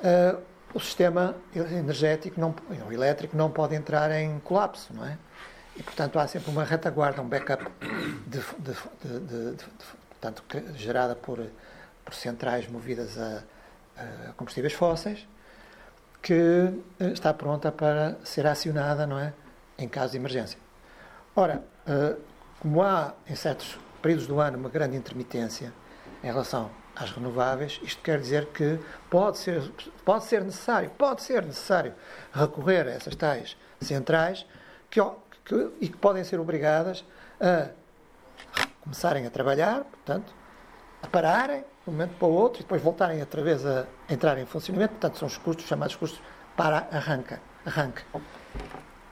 [0.02, 0.42] uh,
[0.74, 2.54] o sistema energético, não,
[2.92, 5.18] elétrico, não pode entrar em colapso, não é?
[5.76, 7.66] E, portanto, há sempre uma retaguarda, um backup
[8.28, 9.66] de, de, de, de
[10.10, 10.44] portanto,
[10.76, 11.40] gerada por,
[12.04, 13.44] por centrais movidas a,
[13.98, 15.28] a combustíveis fósseis,
[16.28, 16.34] que
[17.00, 19.32] eh, está pronta para ser acionada, não é,
[19.78, 20.60] em caso de emergência.
[21.34, 22.18] Ora, eh,
[22.60, 25.72] como há em certos períodos do ano uma grande intermitência
[26.22, 28.78] em relação às renováveis, isto quer dizer que
[29.10, 29.72] pode ser,
[30.04, 31.94] pode ser necessário, pode ser necessário
[32.34, 34.46] recorrer a essas tais centrais
[34.90, 35.00] que,
[35.46, 37.06] que, e que podem ser obrigadas
[37.40, 37.70] a
[38.82, 40.34] começarem a trabalhar, portanto,
[41.02, 44.38] a pararem de um momento para o outro e depois voltarem outra vez a entrar
[44.38, 44.92] em funcionamento.
[44.94, 46.22] Portanto, são os custos chamados custos
[46.56, 48.04] para arranca, arranque.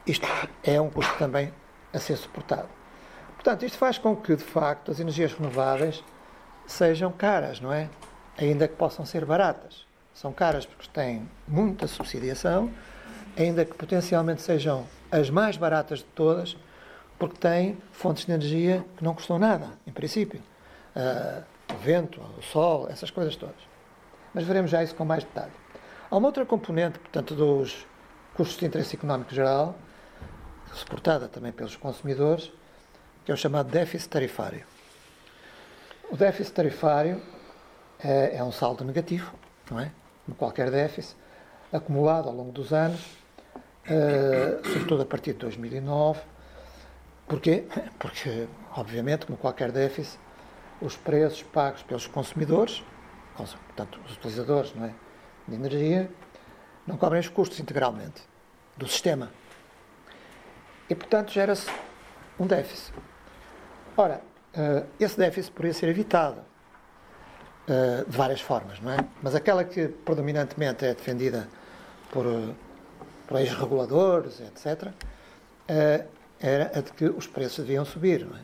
[0.06, 0.26] Isto
[0.62, 1.52] é um custo também
[1.92, 2.68] a ser suportado.
[3.34, 6.02] Portanto, isto faz com que, de facto, as energias renováveis
[6.66, 7.88] sejam caras, não é?
[8.36, 9.86] Ainda que possam ser baratas.
[10.12, 12.70] São caras porque têm muita subsidiação,
[13.38, 16.56] ainda que potencialmente sejam as mais baratas de todas,
[17.18, 20.42] porque têm fontes de energia que não custam nada, em princípio.
[20.94, 23.56] Uh, o vento, o sol, essas coisas todas.
[24.32, 25.52] Mas veremos já isso com mais detalhe.
[26.10, 27.86] Há uma outra componente, portanto, dos
[28.34, 29.76] custos de interesse económico geral,
[30.72, 32.52] suportada também pelos consumidores,
[33.24, 34.64] que é o chamado déficit tarifário.
[36.10, 37.20] O déficit tarifário
[37.98, 39.32] é, é um saldo negativo,
[39.70, 39.90] não é?
[40.24, 41.16] Como qualquer déficit,
[41.72, 43.00] acumulado ao longo dos anos,
[43.86, 46.20] uh, sobretudo a partir de 2009,
[47.26, 47.64] Porquê?
[47.98, 50.18] Porque, obviamente, como qualquer déficit,
[50.80, 52.84] os preços pagos pelos consumidores,
[53.36, 54.94] portanto, os utilizadores não é,
[55.46, 56.10] de energia,
[56.86, 58.22] não cobrem os custos integralmente
[58.76, 59.30] do sistema.
[60.88, 61.70] E, portanto, gera-se
[62.38, 62.92] um déficit.
[63.96, 64.20] Ora,
[64.54, 66.40] eh, esse déficit poderia ser evitado
[67.68, 68.98] eh, de várias formas, não é?
[69.22, 71.48] Mas aquela que predominantemente é defendida
[72.10, 72.54] por, eh,
[73.26, 74.92] por ex-reguladores, etc.,
[76.38, 78.24] era a de que os preços deviam subir.
[78.24, 78.40] Não é?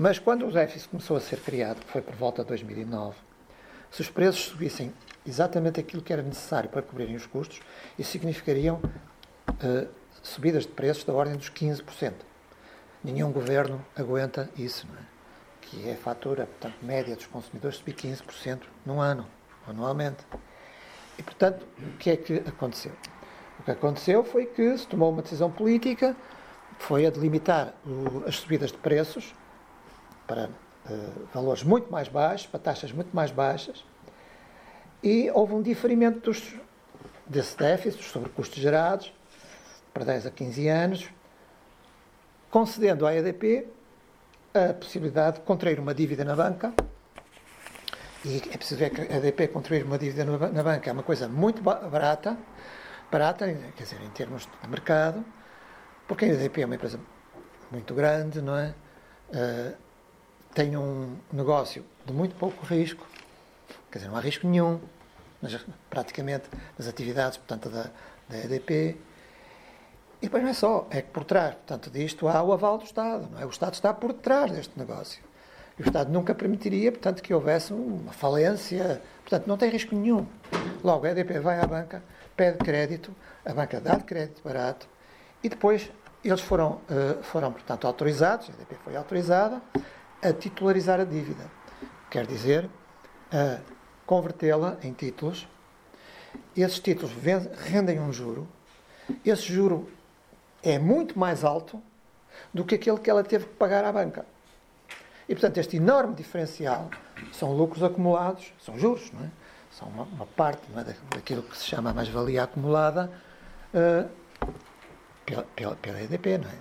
[0.00, 3.18] Mas quando o déficit começou a ser criado, que foi por volta de 2009,
[3.90, 4.94] se os preços subissem
[5.26, 7.60] exatamente aquilo que era necessário para cobrirem os custos,
[7.98, 9.86] isso significariam uh,
[10.22, 12.14] subidas de preços da ordem dos 15%.
[13.04, 15.04] Nenhum governo aguenta isso, é?
[15.60, 19.26] que é a fatura portanto, média dos consumidores subir 15% num ano,
[19.68, 20.24] anualmente.
[21.18, 22.92] E, portanto, o que é que aconteceu?
[23.58, 26.16] O que aconteceu foi que se tomou uma decisão política
[26.78, 27.74] foi a delimitar
[28.26, 29.34] as subidas de preços
[30.30, 33.84] para uh, valores muito mais baixos, para taxas muito mais baixas,
[35.02, 36.54] e houve um diferimento dos,
[37.26, 39.12] desse déficit, sobre custos gerados,
[39.92, 41.08] para 10 a 15 anos,
[42.48, 43.66] concedendo à EDP
[44.54, 46.72] a possibilidade de contrair uma dívida na banca.
[48.24, 51.26] E é preciso ver que a EDP contrair uma dívida na banca é uma coisa
[51.26, 52.38] muito barata,
[53.10, 55.24] barata, quer dizer, em termos de mercado,
[56.06, 57.00] porque a EDP é uma empresa
[57.72, 58.74] muito grande, não é?
[59.30, 59.89] Uh,
[60.54, 63.06] tem um negócio de muito pouco risco,
[63.90, 64.80] quer dizer, não há risco nenhum,
[65.40, 65.58] mas
[65.88, 67.90] praticamente nas atividades, portanto, da,
[68.28, 68.96] da EDP.
[70.22, 72.84] E depois não é só, é que por trás, portanto, disto há o aval do
[72.84, 73.46] Estado, não é?
[73.46, 75.22] O Estado está por trás deste negócio.
[75.78, 80.26] E o Estado nunca permitiria, portanto, que houvesse uma falência, portanto, não tem risco nenhum.
[80.84, 82.02] Logo, a EDP vai à banca,
[82.36, 83.14] pede crédito,
[83.46, 84.86] a banca dá crédito barato,
[85.42, 85.90] e depois
[86.22, 89.62] eles foram, uh, foram portanto, autorizados, a EDP foi autorizada,
[90.22, 91.50] a titularizar a dívida.
[92.10, 92.68] Quer dizer,
[93.32, 93.60] a
[94.04, 95.48] convertê-la em títulos.
[96.56, 97.12] Esses títulos
[97.56, 98.48] rendem um juro.
[99.24, 99.88] Esse juro
[100.62, 101.80] é muito mais alto
[102.52, 104.26] do que aquele que ela teve que pagar à banca.
[105.28, 106.90] E, portanto, este enorme diferencial
[107.32, 109.30] são lucros acumulados, são juros, não é?
[109.70, 113.08] São uma, uma parte é, daquilo que se chama mais-valia acumulada
[113.72, 114.10] uh,
[115.24, 116.58] pela, pela, pela EDP, não é?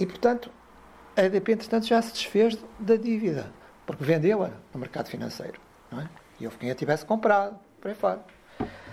[0.00, 0.50] E, portanto,
[1.16, 3.50] a EDP, entretanto, já se desfez da dívida,
[3.86, 6.08] porque vendeu-a no mercado financeiro, não é?
[6.40, 8.24] E houve quem a tivesse comprado, por aí fora.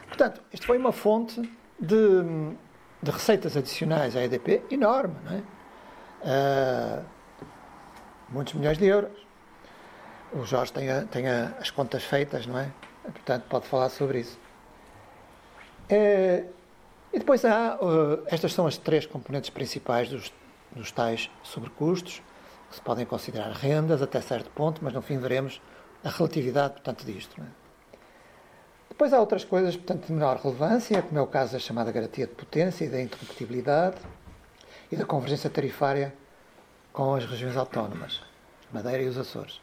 [0.07, 1.41] Portanto, isto foi uma fonte
[1.79, 2.21] de,
[3.01, 5.43] de receitas adicionais à EDP enorme, não é?
[6.21, 7.05] Uh,
[8.29, 9.17] muitos milhões de euros.
[10.33, 12.69] O Jorge tem, a, tem a, as contas feitas, não é?
[13.03, 14.37] Portanto, pode falar sobre isso.
[15.89, 16.47] Uh,
[17.11, 20.31] e depois há, uh, estas são as três componentes principais dos,
[20.71, 22.21] dos tais sobrecustos,
[22.69, 25.61] que se podem considerar rendas até certo ponto, mas no fim veremos
[26.03, 27.41] a relatividade, portanto, disto.
[27.41, 27.45] É?
[28.89, 32.27] Depois há outras coisas, portanto, de menor relevância, como é o caso da chamada garantia
[32.27, 33.97] de potência e da interruptibilidade
[34.91, 36.13] e da convergência tarifária
[36.91, 38.21] com as regiões autónomas,
[38.71, 39.61] Madeira e os Açores.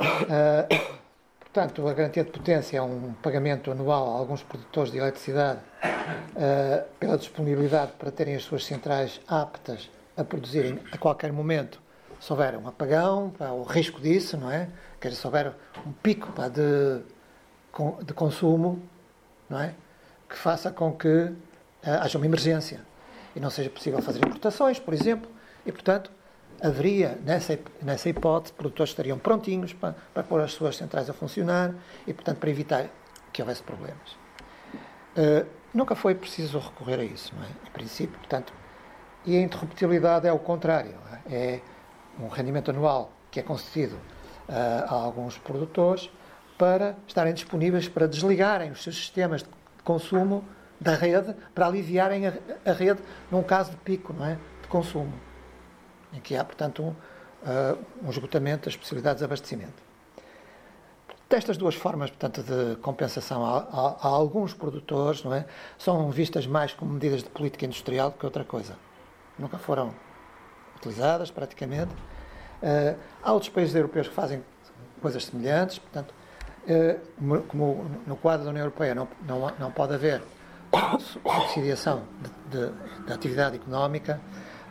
[0.00, 0.96] Uh,
[1.40, 6.86] portanto, a garantia de potência é um pagamento anual a alguns produtores de eletricidade uh,
[7.00, 11.80] pela disponibilidade para terem as suas centrais aptas a produzirem a qualquer momento,
[12.20, 14.68] se houver um apagão, pá, o risco disso, não é?
[15.00, 15.52] Quer dizer, se houver
[15.86, 17.00] um pico pá, de,
[18.04, 18.82] de consumo,
[19.48, 19.74] não é?
[20.28, 21.34] Que faça com que uh,
[22.00, 22.80] haja uma emergência
[23.34, 25.30] e não seja possível fazer importações, por exemplo,
[25.64, 26.10] e, portanto,
[26.60, 31.74] haveria, nessa, nessa hipótese, produtores estariam prontinhos para, para pôr as suas centrais a funcionar
[32.06, 32.86] e, portanto, para evitar
[33.32, 34.12] que houvesse problemas.
[35.16, 37.48] Uh, nunca foi preciso recorrer a isso, não é?
[37.48, 38.52] Em princípio, portanto,
[39.26, 40.94] e a interruptibilidade é o contrário.
[41.28, 41.34] É?
[41.34, 41.60] é
[42.18, 43.96] um rendimento anual que é concedido
[44.48, 44.52] uh,
[44.88, 46.10] a alguns produtores
[46.56, 49.48] para estarem disponíveis para desligarem os seus sistemas de
[49.84, 50.44] consumo
[50.80, 54.38] da rede, para aliviarem a, rede num caso de pico não é?
[54.62, 55.12] de consumo
[56.12, 59.84] em que há, portanto, um, uh, um esgotamento das possibilidades de abastecimento.
[61.28, 65.44] Destas duas formas, portanto, de compensação a, a, a, alguns produtores, não é,
[65.76, 68.76] são vistas mais como medidas de política industrial do que outra coisa.
[69.38, 69.94] Nunca foram
[70.76, 71.92] utilizadas, praticamente.
[72.62, 74.42] Uh, há outros países europeus que fazem
[75.00, 76.14] coisas semelhantes, portanto,
[76.68, 80.22] uh, como no quadro da União Europeia não, não, não pode haver
[80.98, 82.02] subsidiação
[82.50, 84.20] de atividade económica,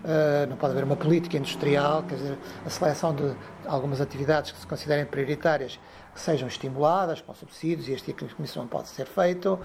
[0.06, 4.60] Uh, não pode haver uma política industrial, quer dizer, a seleção de algumas atividades que
[4.60, 5.80] se considerem prioritárias
[6.13, 9.60] que sejam estimuladas com subsídios, e este tipo de comissão pode ser feito.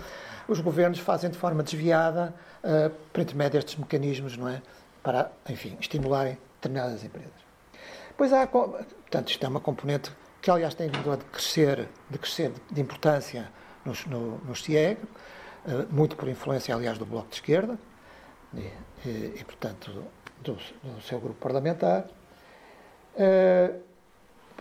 [0.49, 2.35] Os governos fazem de forma desviada,
[2.65, 4.63] uh, por intermédio destes mecanismos, não é?
[5.03, 7.33] Para, enfim, estimularem determinadas empresas.
[8.17, 12.53] Pois há, portanto, isto é uma componente que, aliás, tem vindo a crescer, de crescer
[12.71, 13.51] de importância
[13.85, 17.79] nos, no, no CIEG, uh, muito por influência, aliás, do Bloco de Esquerda,
[18.55, 18.71] e,
[19.09, 20.05] e, e portanto,
[20.43, 22.07] do, do seu grupo parlamentar.
[23.15, 23.81] Uh,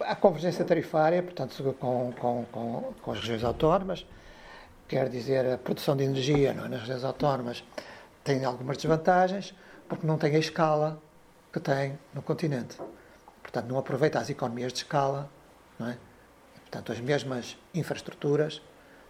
[0.01, 4.05] a convergência tarifária, portanto, com, com, com, com, as regiões autónomas,
[4.87, 7.63] quer dizer, a produção de energia é, nas regiões autónomas
[8.23, 9.53] tem algumas desvantagens,
[9.89, 11.01] porque não tem a escala
[11.51, 12.77] que tem no continente.
[13.41, 15.29] Portanto, não aproveita as economias de escala,
[15.77, 15.97] não é?
[16.61, 18.61] portanto, as mesmas infraestruturas,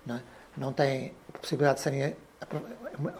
[0.05, 0.21] não, é?
[0.55, 2.15] não tem a possibilidade de serem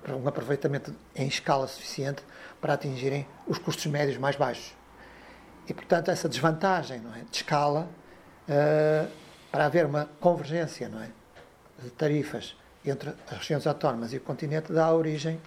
[0.08, 2.24] um aproveitamento em escala suficiente
[2.62, 4.74] para atingirem os custos médios mais baixos.
[5.68, 7.88] E, portanto, essa desvantagem é, de escala,
[8.48, 9.12] uh,
[9.52, 12.56] para haver uma convergência é, de tarifas
[12.86, 15.40] entre as regiões autónomas e o continente, dá origem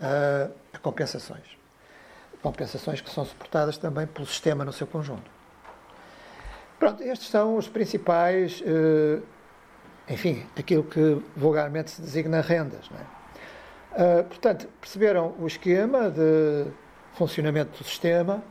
[0.00, 1.56] a compensações.
[2.42, 5.36] Compensações que são suportadas também pelo sistema no seu conjunto.
[6.78, 9.22] Pronto, estes são os principais, uh,
[10.08, 12.90] enfim, aquilo que vulgarmente se designa rendas.
[12.92, 14.20] É?
[14.20, 16.66] Uh, portanto, perceberam o esquema de
[17.14, 18.42] funcionamento do sistema.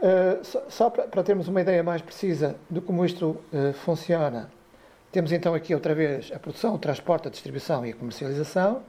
[0.00, 3.40] Uh, só, para, termos uma ideia mais precisa de como isto
[3.84, 4.50] funciona,
[5.10, 8.82] temos então aqui outra vez a produção, o transporte, a distribuição e a comercialização.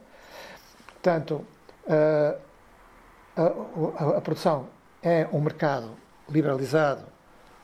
[0.87, 1.45] Portanto,
[1.89, 4.67] a, a, a, produção
[5.01, 5.91] é um mercado
[6.29, 7.03] liberalizado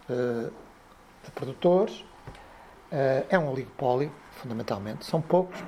[0.08, 2.04] de produtores,
[2.92, 5.60] é um oligopólio, fundamentalmente, são poucos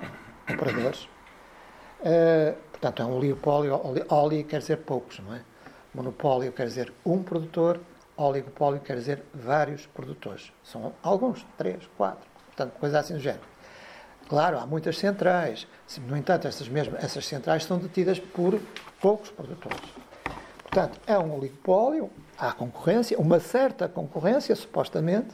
[0.50, 1.10] operadores.
[2.72, 3.80] Portanto, é um oligopólio,
[4.10, 5.42] óleo quer dizer poucos, não é?
[5.94, 7.80] Monopólio quer dizer um produtor,
[8.16, 10.52] oligopólio quer dizer vários produtores.
[10.64, 13.42] São alguns, três, quatro, portanto, coisa assim do género.
[14.28, 15.68] Claro, há muitas centrais.
[16.06, 18.60] No entanto, essas, mesmas, essas centrais são detidas por
[19.00, 19.80] poucos produtores.
[20.64, 25.34] Portanto, é um oligopólio, há concorrência, uma certa concorrência, supostamente.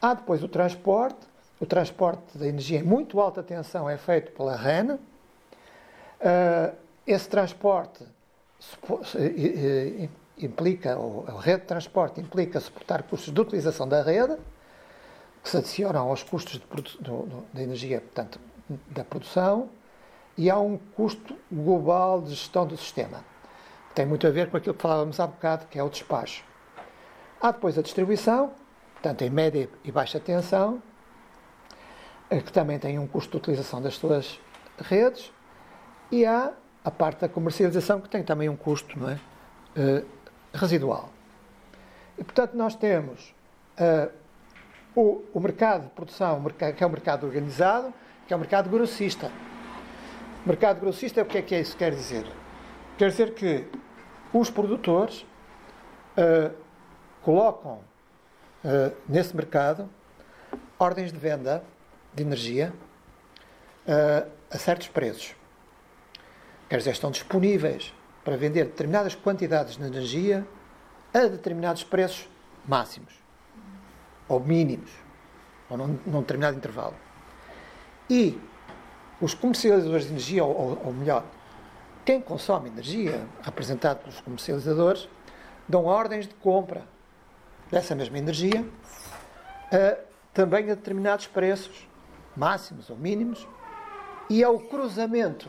[0.00, 1.28] Há depois o transporte.
[1.60, 4.92] O transporte da energia em muito alta tensão é feito pela REN.
[4.94, 6.74] Uh,
[7.06, 8.02] esse transporte
[10.38, 14.38] implica, ou a rede de transporte implica suportar custos de utilização da rede,
[15.42, 16.60] que se adicionam aos custos
[17.52, 18.40] de, energia, portanto,
[18.88, 19.68] da produção,
[20.36, 23.24] e há um custo global de gestão do sistema.
[23.88, 26.44] Que tem muito a ver com aquilo que falávamos há bocado, que é o despacho.
[27.40, 28.52] Há depois a distribuição,
[28.94, 30.82] portanto, em média e baixa tensão,
[32.28, 34.38] eh, que também tem um custo de utilização das suas
[34.78, 35.32] redes,
[36.10, 36.52] e há
[36.84, 39.18] a parte da comercialização, que tem também um custo é?
[39.78, 40.06] Uh,
[40.52, 41.10] residual.
[42.18, 43.34] E, portanto, nós temos
[43.78, 44.10] uh,
[45.00, 46.44] o, o, mercado de produção,
[46.76, 47.92] que é o mercado organizado,
[48.26, 49.32] que é o mercado grossista.
[50.44, 52.26] Mercado grossista, o que é que é isso quer dizer?
[52.98, 53.66] Quer dizer que
[54.32, 55.22] os produtores
[56.16, 56.54] uh,
[57.22, 57.80] colocam
[58.62, 59.88] uh, nesse mercado
[60.78, 61.64] ordens de venda
[62.14, 62.72] de energia
[63.86, 65.34] uh, a certos preços.
[66.68, 70.46] Quer dizer, estão disponíveis para vender determinadas quantidades de energia
[71.12, 72.28] a determinados preços
[72.66, 73.19] máximos
[74.30, 74.90] ou mínimos,
[75.68, 76.94] ou num, num determinado intervalo.
[78.08, 78.40] E
[79.20, 81.24] os comercializadores de energia, ou, ou, melhor,
[82.04, 85.08] quem consome energia, representado pelos comercializadores,
[85.68, 86.84] dão ordens de compra
[87.70, 88.64] dessa mesma energia
[89.72, 89.98] a,
[90.32, 91.88] também a determinados preços,
[92.36, 93.46] máximos ou mínimos,
[94.30, 95.48] e ao cruzamento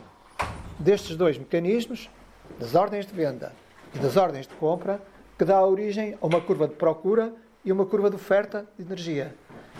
[0.78, 2.10] destes dois mecanismos,
[2.58, 3.52] das ordens de venda
[3.94, 5.00] e das ordens de compra,
[5.38, 7.32] que dá origem a uma curva de procura
[7.64, 9.34] e uma curva de oferta de energia.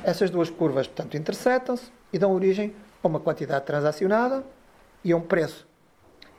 [0.05, 4.45] Essas duas curvas, portanto, interceptam-se e dão origem a uma quantidade transacionada
[5.05, 5.67] e a um preço.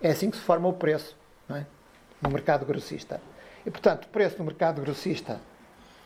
[0.02, 1.18] É assim que se forma o preço
[1.50, 1.66] é?
[2.22, 3.22] no mercado grossista.
[3.66, 5.40] E, portanto, o preço no mercado grossista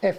[0.02, 0.14] é,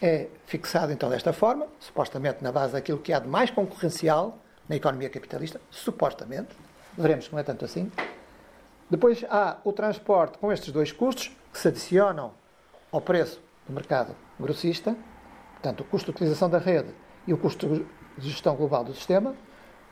[0.00, 4.38] é fixado então desta forma, supostamente na base daquilo que há de mais concorrencial
[4.68, 6.56] na economia capitalista, supostamente.
[6.96, 7.90] Veremos que não é tanto assim.
[8.88, 12.32] Depois há o transporte com estes dois custos que se adicionam
[12.90, 14.96] ao preço do mercado grossista,
[15.52, 16.88] portanto, o custo de utilização da rede
[17.26, 17.86] e o custo
[18.18, 19.34] de gestão global do sistema,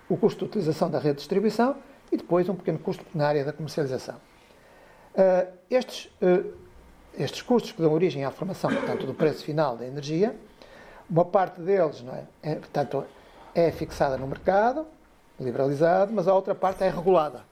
[0.08, 1.76] o custo de utilização da rede de distribuição
[2.10, 4.16] e depois um pequeno custo na área da comercialização.
[5.14, 6.52] Uh, estes, uh,
[7.18, 10.36] estes custos que dão origem à formação, portanto, do preço final da energia,
[11.08, 13.04] uma parte deles, não é, é, portanto,
[13.54, 14.86] é fixada no mercado,
[15.38, 17.44] liberalizado, mas a outra parte é regulada,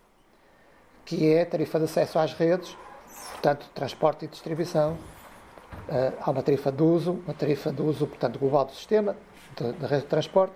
[1.05, 2.77] que é a tarifa de acesso às redes,
[3.33, 4.97] portanto, transporte e distribuição,
[5.89, 9.17] Uh, há uma tarifa de uso, uma tarifa de uso, portanto, global do sistema,
[9.57, 10.55] da rede de transporte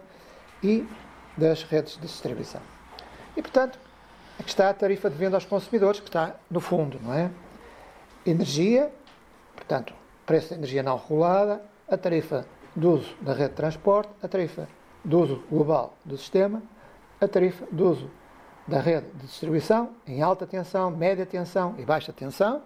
[0.62, 0.86] e
[1.36, 2.60] das redes de distribuição.
[3.36, 3.78] E, portanto,
[4.38, 7.30] aqui está a tarifa de venda aos consumidores, que está no fundo, não é?
[8.24, 8.92] Energia,
[9.54, 9.92] portanto,
[10.24, 14.68] preço de energia não regulada, a tarifa de uso da rede de transporte, a tarifa
[15.04, 16.62] de uso global do sistema,
[17.20, 18.10] a tarifa de uso
[18.66, 22.62] da rede de distribuição em alta tensão, média tensão e baixa tensão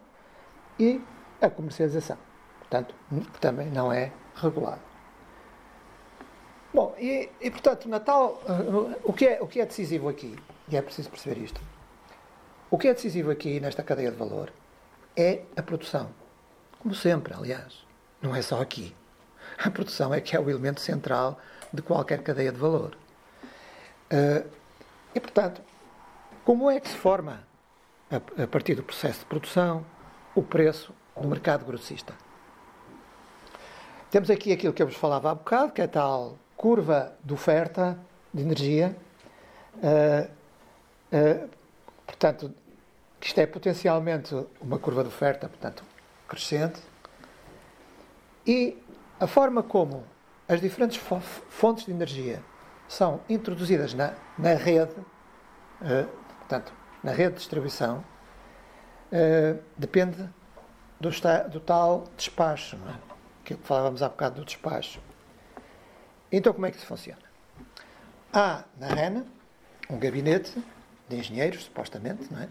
[0.78, 1.00] e
[1.40, 2.27] a comercialização
[2.68, 2.94] portanto,
[3.32, 4.80] que também não é regulado.
[6.72, 8.42] Bom, e, e portanto, Natal,
[9.02, 10.38] o que, é, o que é decisivo aqui,
[10.68, 11.60] e é preciso perceber isto,
[12.70, 14.52] o que é decisivo aqui nesta cadeia de valor
[15.16, 16.10] é a produção.
[16.78, 17.84] Como sempre, aliás,
[18.20, 18.94] não é só aqui.
[19.58, 21.40] A produção é que é o elemento central
[21.72, 22.96] de qualquer cadeia de valor.
[24.12, 24.48] Uh,
[25.14, 25.62] e, portanto,
[26.44, 27.42] como é que se forma,
[28.10, 29.84] a, a partir do processo de produção,
[30.34, 32.14] o preço do mercado grossista?
[34.10, 37.34] Temos aqui aquilo que eu vos falava há bocado, que é a tal curva de
[37.34, 37.98] oferta
[38.32, 38.96] de energia.
[39.76, 40.30] Uh,
[41.14, 41.48] uh,
[42.06, 42.50] portanto,
[43.20, 45.84] isto é potencialmente uma curva de oferta, portanto,
[46.26, 46.80] crescente.
[48.46, 48.82] E
[49.20, 50.02] a forma como
[50.48, 50.98] as diferentes
[51.50, 52.42] fontes de energia
[52.88, 54.94] são introduzidas na, na rede,
[55.82, 58.02] uh, portanto, na rede de distribuição,
[59.76, 60.28] depende
[60.98, 61.10] do,
[61.50, 62.76] do tal despacho.
[62.76, 63.07] Não é?
[63.56, 65.00] Que falávamos há bocado do despacho.
[66.30, 67.22] Então, como é que isso funciona?
[68.32, 69.26] Há na RENA
[69.88, 70.62] um gabinete
[71.08, 72.48] de engenheiros, supostamente, não é?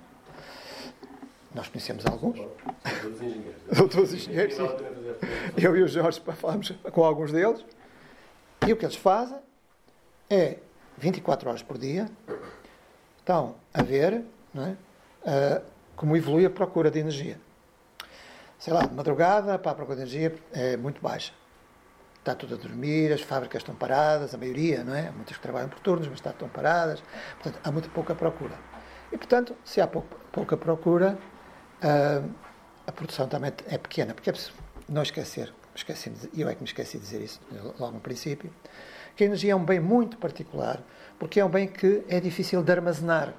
[1.54, 2.38] Nós conhecemos alguns.
[2.38, 3.78] Doutores engenheiros.
[3.78, 4.68] Doutores engenheiros, sim.
[5.56, 7.64] Eu e o Jorge falámos com alguns deles.
[8.66, 9.38] E o que eles fazem
[10.30, 10.58] é,
[10.98, 12.10] 24 horas por dia,
[13.20, 14.72] estão a ver não é?
[14.72, 15.64] Uh,
[15.96, 17.40] como evolui a procura de energia.
[18.60, 21.34] Sei lá, de madrugada, para a procura de energia é muito baixa.
[22.20, 25.12] Está tudo a dormir, as fábricas estão paradas, a maioria, não é?
[25.12, 27.02] Muitas que trabalham por turnos, mas estão paradas.
[27.42, 28.56] Portanto, há muito pouca procura.
[29.12, 31.18] E, portanto, se há pouca, pouca procura,
[31.84, 32.30] uh,
[32.86, 34.14] a produção também é pequena.
[34.14, 34.54] Porque é preciso
[34.90, 37.40] não esquecer, esqueci eu é que me esqueci de dizer isso
[37.80, 38.52] logo no princípio,
[39.16, 40.82] que a energia é um bem muito particular,
[41.20, 43.34] porque é um bem que é difícil de armazenar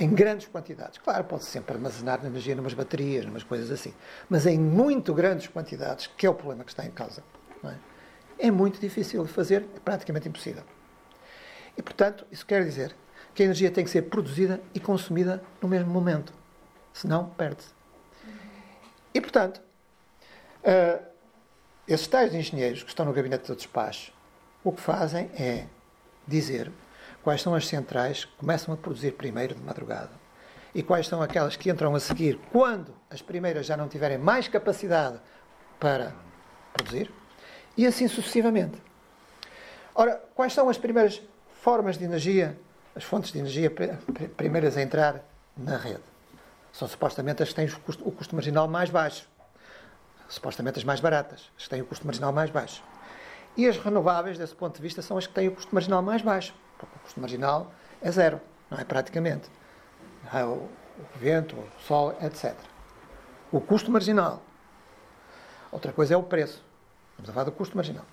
[0.00, 0.98] em grandes quantidades.
[0.98, 3.94] Claro, pode -se sempre armazenar energia numas baterias, numas coisas assim,
[4.28, 7.22] mas em muito grandes quantidades, que é o problema que está em causa.
[7.62, 8.48] É?
[8.48, 10.64] é muito difícil de fazer, é praticamente impossível.
[11.76, 12.96] E, portanto, isso quer dizer
[13.34, 16.32] que a energia tem que ser produzida e consumida no mesmo momento,
[16.92, 17.68] senão perde-se.
[19.12, 19.60] E, portanto,
[20.64, 21.04] uh,
[21.86, 24.12] esses tais engenheiros que estão no gabinete do despacho,
[24.64, 25.66] o que fazem é
[26.26, 26.72] dizer
[27.22, 30.10] quais são as centrais que começam a produzir primeiro de madrugada
[30.74, 34.48] e quais são aquelas que entram a seguir quando as primeiras já não tiverem mais
[34.48, 35.18] capacidade
[35.78, 36.14] para
[36.72, 37.12] produzir
[37.76, 38.80] e assim sucessivamente.
[39.94, 41.20] Ora, quais são as primeiras
[41.54, 42.58] formas de energia,
[42.94, 43.70] as fontes de energia
[44.36, 45.24] primeiras a entrar
[45.56, 46.02] na rede?
[46.72, 49.28] São supostamente as que têm o custo, o custo marginal mais baixo.
[50.28, 52.82] Supostamente as mais baratas, as que têm o custo marginal mais baixo.
[53.56, 56.22] E as renováveis, desse ponto de vista, são as que têm o custo marginal mais
[56.22, 56.54] baixo.
[56.84, 57.72] O custo marginal
[58.02, 58.84] é zero, não é?
[58.84, 59.50] Praticamente.
[60.32, 60.70] É o, o
[61.16, 62.54] vento, o sol, etc.
[63.50, 64.42] O custo marginal.
[65.72, 66.64] Outra coisa é o preço.
[67.16, 68.04] Vamos falar do custo marginal.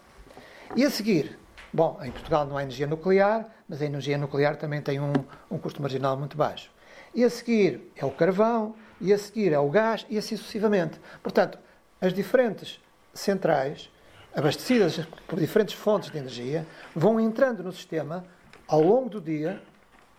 [0.76, 1.38] E a seguir,
[1.72, 5.13] bom, em Portugal não há energia nuclear, mas a energia nuclear também tem um,
[5.49, 6.72] um custo marginal muito baixo
[7.18, 10.99] e a seguir é o carvão, e a seguir é o gás, e assim sucessivamente.
[11.24, 11.57] Portanto,
[11.99, 12.80] as diferentes
[13.11, 13.89] centrais,
[14.36, 16.63] abastecidas por diferentes fontes de energia,
[16.95, 18.24] vão entrando no sistema
[18.68, 19.61] ao longo do dia,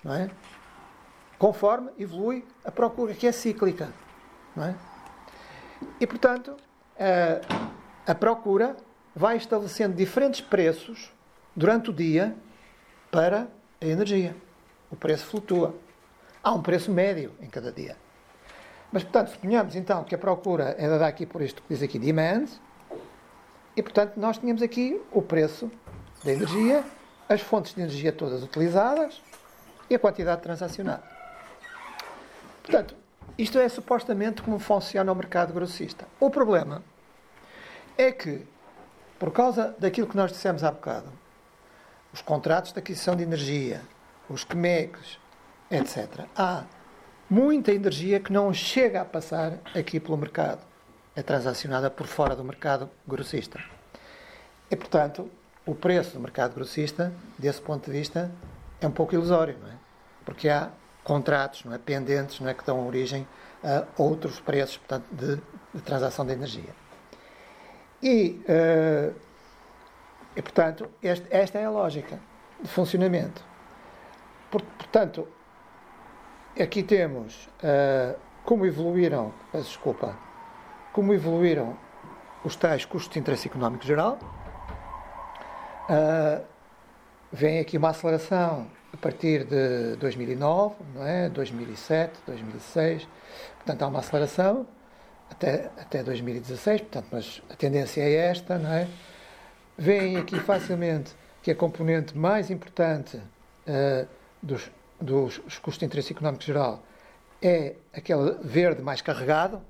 [0.02, 0.30] não é?
[1.38, 3.92] conforme evolui a procura, que é cíclica.
[4.56, 4.74] Não é?
[6.00, 6.56] E, portanto,
[6.98, 8.76] a, a procura
[9.14, 11.12] vai estabelecendo diferentes preços
[11.54, 12.34] durante o dia
[13.10, 13.48] para
[13.80, 14.34] a energia.
[14.90, 15.74] O preço flutua.
[16.42, 17.96] Há um preço médio em cada dia.
[18.90, 21.98] Mas, portanto, suponhamos então que a procura é dada aqui por isto que diz aqui
[21.98, 22.46] demand,
[23.76, 25.70] e, portanto, nós tínhamos aqui o preço
[26.24, 26.84] da energia,
[27.28, 29.22] as fontes de energia todas utilizadas
[29.88, 31.02] e a quantidade transacionada.
[32.62, 32.94] Portanto,
[33.36, 36.06] isto é supostamente como funciona o mercado grossista.
[36.18, 36.82] O problema
[37.96, 38.46] é que,
[39.18, 41.12] por causa daquilo que nós dissemos há bocado,
[42.12, 43.82] os contratos de aquisição de energia,
[44.28, 45.18] os CMECs,
[45.70, 46.26] etc.
[46.36, 46.64] Há
[47.28, 50.66] muita energia que não chega a passar aqui pelo mercado.
[51.14, 53.62] É transacionada por fora do mercado grossista.
[54.70, 55.30] E, portanto,
[55.68, 58.30] o preço do mercado grossista, desse ponto de vista,
[58.80, 59.74] é um pouco ilusório, não é?
[60.24, 60.70] Porque há
[61.04, 63.28] contratos não é, pendentes não é, que dão origem
[63.62, 65.36] a outros preços portanto, de,
[65.74, 66.74] de transação de energia.
[68.02, 69.14] E, uh,
[70.34, 72.18] e portanto, este, esta é a lógica
[72.62, 73.44] de funcionamento.
[74.50, 75.28] Portanto,
[76.58, 80.16] aqui temos uh, como evoluíram, desculpa,
[80.94, 81.76] como evoluíram
[82.42, 84.18] os tais custos de interesse económico geral.
[85.88, 86.44] Uh,
[87.32, 91.28] vem aqui uma aceleração a partir de 2009, não é?
[91.28, 93.08] 2007, 2006.
[93.56, 94.66] Portanto, há uma aceleração
[95.30, 98.88] até, até 2016, portanto, mas a tendência é esta, não é?
[99.76, 104.08] Vem aqui facilmente que a componente mais importante uh,
[104.42, 104.70] dos,
[105.00, 106.82] dos custos de interesse económico geral
[107.40, 109.60] é aquele verde mais carregado,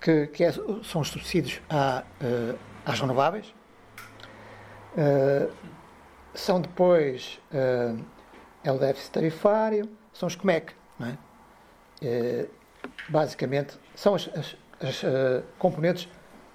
[0.00, 3.54] que, que é, são os subsídios à, uh, às renováveis.
[4.96, 5.52] Uh,
[6.34, 8.02] são depois uh,
[8.64, 11.18] é o déficit tarifário, são os COMEC, não é?
[13.08, 15.02] basicamente são as, as, as
[15.58, 16.08] componentes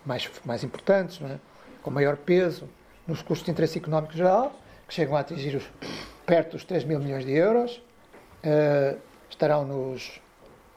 [0.06, 1.40] mais, mais importantes, é?
[1.82, 2.70] com maior peso
[3.08, 4.54] nos custos de interesse económico geral,
[4.88, 5.64] que chegam a atingir os
[6.26, 7.82] perto dos 3 mil milhões de euros,
[8.44, 10.22] uh, estarão nos,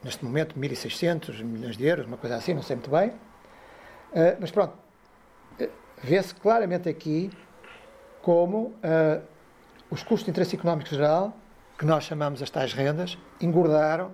[0.02, 3.10] neste momento, 1.600 milhões de euros, uma coisa assim, não sei muito bem.
[3.10, 4.74] Uh, mas pronto,
[5.60, 5.68] uh,
[6.02, 7.30] vê-se claramente aqui
[8.24, 8.72] como
[9.90, 11.36] os custos de interesse económico geral,
[11.78, 14.12] que nós chamamos as tais rendas, engordaram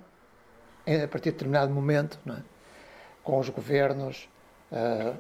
[0.86, 2.42] a partir de determinado momento, é?
[3.22, 4.28] com os governos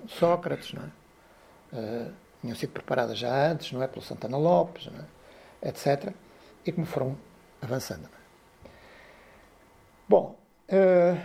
[0.08, 2.10] Sócrates, não é?
[2.40, 3.86] tinham sido preparadas já antes, não é?
[3.86, 4.88] Pelo Santana Lopes,
[5.62, 5.68] é?
[5.68, 6.12] etc.
[6.66, 7.16] E como foram
[7.62, 8.08] avançando.
[10.08, 10.36] Bom,
[10.68, 11.20] uh,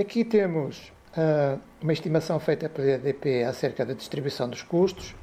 [0.00, 5.14] aqui temos uh, uma estimação feita pela EDP acerca da distribuição dos custos.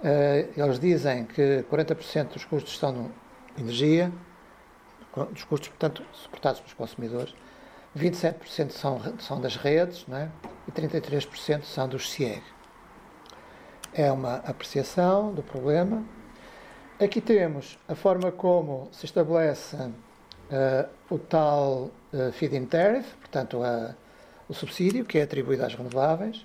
[0.00, 3.10] Uh, eles dizem que 40% dos custos estão
[3.56, 4.12] em energia,
[5.32, 7.34] dos custos, portanto, suportados pelos consumidores.
[7.96, 10.28] 27% são, são das redes não é?
[10.68, 12.42] e 33% são dos CIEG.
[13.94, 16.04] É uma apreciação do problema.
[17.02, 23.94] Aqui temos a forma como se estabelece uh, o tal uh, feed-in tariff, portanto, a,
[24.48, 26.44] o subsídio que é atribuído às renováveis.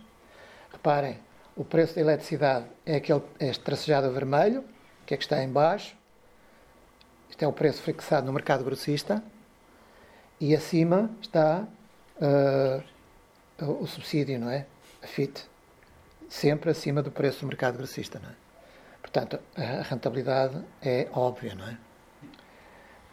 [0.71, 1.19] Reparem,
[1.55, 4.63] o preço da eletricidade é aquele é tracejado a vermelho,
[5.05, 5.95] que é que está em baixo.
[7.29, 9.23] Isto é o preço fixado no mercado grossista.
[10.39, 11.67] E acima está
[12.17, 14.65] uh, o subsídio, não é?
[15.03, 15.45] A FIT.
[16.29, 18.33] Sempre acima do preço do mercado grossista, não é?
[19.01, 21.77] Portanto, a rentabilidade é óbvia, não é?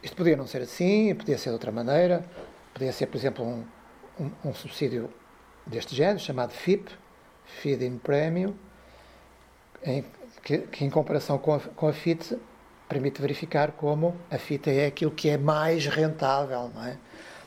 [0.03, 2.25] Isto podia não ser assim, podia ser de outra maneira.
[2.73, 3.65] Podia ser, por exemplo, um,
[4.21, 5.13] um, um subsídio
[5.67, 6.91] deste género, chamado FIP,
[7.61, 8.55] Feed-in Premium,
[9.83, 10.05] em,
[10.43, 12.39] que, que, em comparação com a, com a FIT
[12.89, 16.97] permite verificar como a FIT é aquilo que é mais rentável, não é?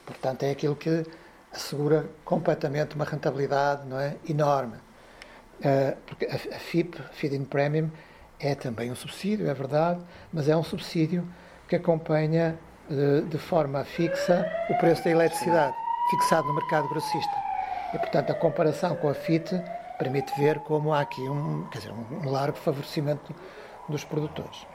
[0.06, 1.06] Portanto, é aquilo que
[1.54, 4.16] assegura completamente uma rentabilidade não é?
[4.30, 4.76] enorme.
[5.60, 7.90] Uh, porque a, a FIP, Feed-in Premium,
[8.40, 10.02] é também um subsídio, é verdade,
[10.34, 11.28] mas é um subsídio
[11.68, 12.58] que acompanha
[12.90, 15.76] de, de forma fixa o preço da eletricidade,
[16.10, 17.36] fixado no mercado grossista.
[17.94, 19.62] E, portanto, a comparação com a FIT
[20.02, 23.36] permite ver como há aqui um, quer dizer, um largo favorecimento
[23.88, 24.66] dos produtores.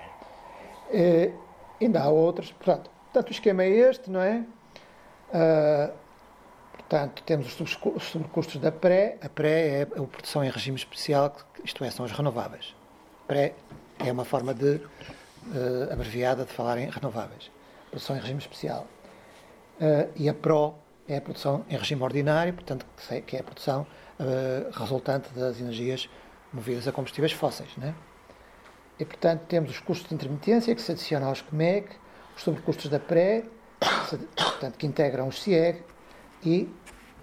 [0.93, 1.33] E,
[1.81, 4.45] ainda há outros, portanto, portanto, o esquema é este, não é?
[5.31, 5.93] Uh,
[6.75, 9.19] portanto, temos os sobrecustos da pré.
[9.21, 12.73] A pré é a produção em regime especial, isto é, são as renováveis.
[13.27, 13.55] Pré
[13.99, 17.51] é uma forma de uh, abreviada de falar em renováveis.
[17.91, 18.87] Produção em regime especial.
[19.81, 22.87] Uh, e a pró é a produção em regime ordinário, portanto,
[23.27, 23.85] que é a produção
[24.73, 26.09] resultante das energias
[26.53, 27.77] movidas a combustíveis fósseis.
[27.77, 27.95] Né?
[28.99, 31.89] E, portanto, temos os custos de intermitência que se adicionam aos CMEG,
[32.35, 33.45] os sobrecustos da pré,
[34.37, 35.83] portanto, que integram os CIEG
[36.45, 36.69] e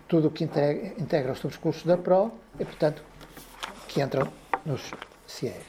[0.07, 3.03] tudo o que integra, integra os sobrecustos da PRO e, portanto,
[3.87, 4.31] que entram
[4.65, 4.91] nos
[5.25, 5.63] CIEG.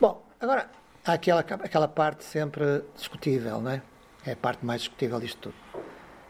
[0.00, 0.70] Bom, agora
[1.04, 3.82] há aquela, aquela parte sempre discutível, não é?
[4.24, 5.54] É a parte mais discutível disto tudo,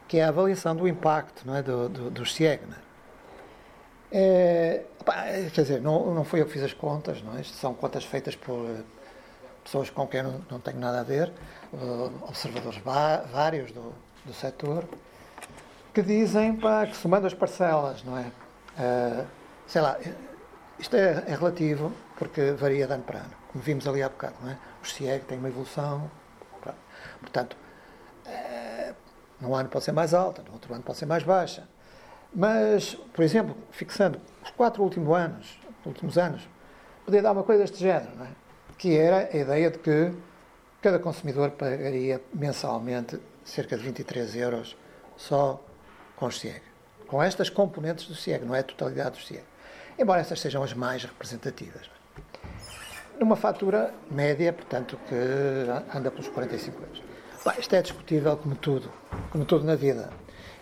[0.09, 1.63] que é a avaliação do impacto não é?
[1.63, 2.63] do, do, dos CIEG.
[2.67, 2.92] Não é?
[4.15, 4.83] É,
[5.55, 7.43] quer dizer, não, não fui eu que fiz as contas, não é?
[7.43, 8.83] São contas feitas por eh,
[9.65, 11.33] pessoas com quem não, não tenho nada a ver,
[11.73, 12.79] uh, observadores
[13.33, 13.95] vários do,
[14.27, 14.85] do setor,
[15.95, 18.27] que dizem pá, que somando as parcelas, não é?
[18.79, 19.27] Uh,
[19.67, 19.97] sei lá,
[20.79, 24.35] isto é, é, relativo porque varia de ano para ano, como vimos ali há bocado,
[24.43, 24.59] não é?
[24.83, 26.11] Os CIEG têm uma evolução,
[27.21, 27.57] portanto,
[28.27, 28.95] uh,
[29.41, 31.67] num ano pode ser mais alta, no outro ano pode ser mais baixa.
[32.35, 36.49] Mas, por exemplo, fixando os quatro últimos anos, últimos anos,
[37.05, 38.29] podia dar uma coisa deste género, é?
[38.79, 40.13] que era a ideia de que
[40.81, 44.77] cada consumidor pagaria mensalmente cerca de 23 euros
[45.17, 45.63] só
[46.17, 46.63] com o CIEG.
[47.07, 49.45] Com estas componentes do CIEG, não é a totalidade do CIEG.
[49.99, 51.91] Embora essas sejam as mais representativas.
[53.21, 55.15] Numa fatura média, portanto, que
[55.95, 57.03] anda pelos 45 euros.
[57.45, 58.91] Bom, isto é discutível como tudo,
[59.31, 60.11] como tudo na vida.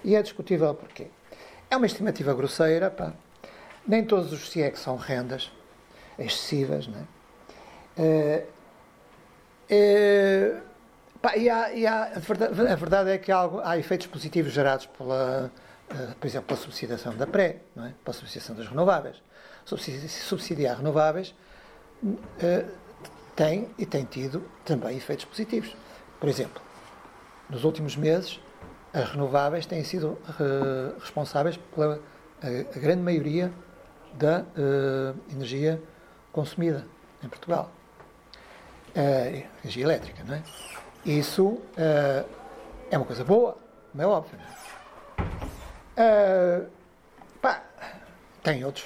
[0.03, 1.09] E é discutível porquê?
[1.71, 3.13] É uma estimativa grosseira, pá.
[3.87, 5.51] Nem todos os CIEC são rendas
[6.19, 7.05] excessivas, não é?
[9.69, 10.57] É,
[11.23, 14.53] pá, e há, e há, a, verdade, a, verdade, é que há, há efeitos positivos
[14.53, 15.51] gerados pela,
[15.93, 17.95] uh, por exemplo, pela subsidiação da pré, não é?
[18.05, 19.23] pela subsidiação das renováveis.
[19.65, 21.35] Subsidiar, subsidiar renováveis
[23.37, 25.77] tem e tem tido também efeitos positivos.
[26.19, 26.61] Por exemplo,
[27.49, 28.41] nos últimos meses
[28.93, 32.01] as renováveis têm sido uh, responsáveis pela
[32.43, 33.53] a, a, grande maioria
[34.15, 35.81] da uh, energia
[36.33, 36.87] consumida
[37.23, 37.71] em Portugal.
[38.91, 40.43] Uh, energia elétrica, não é?
[41.07, 41.63] Isso
[42.91, 43.57] é uma coisa boa,
[43.95, 44.39] não é óbvio.
[45.97, 46.63] É?
[47.41, 47.63] Pá,
[48.43, 48.85] tem outros,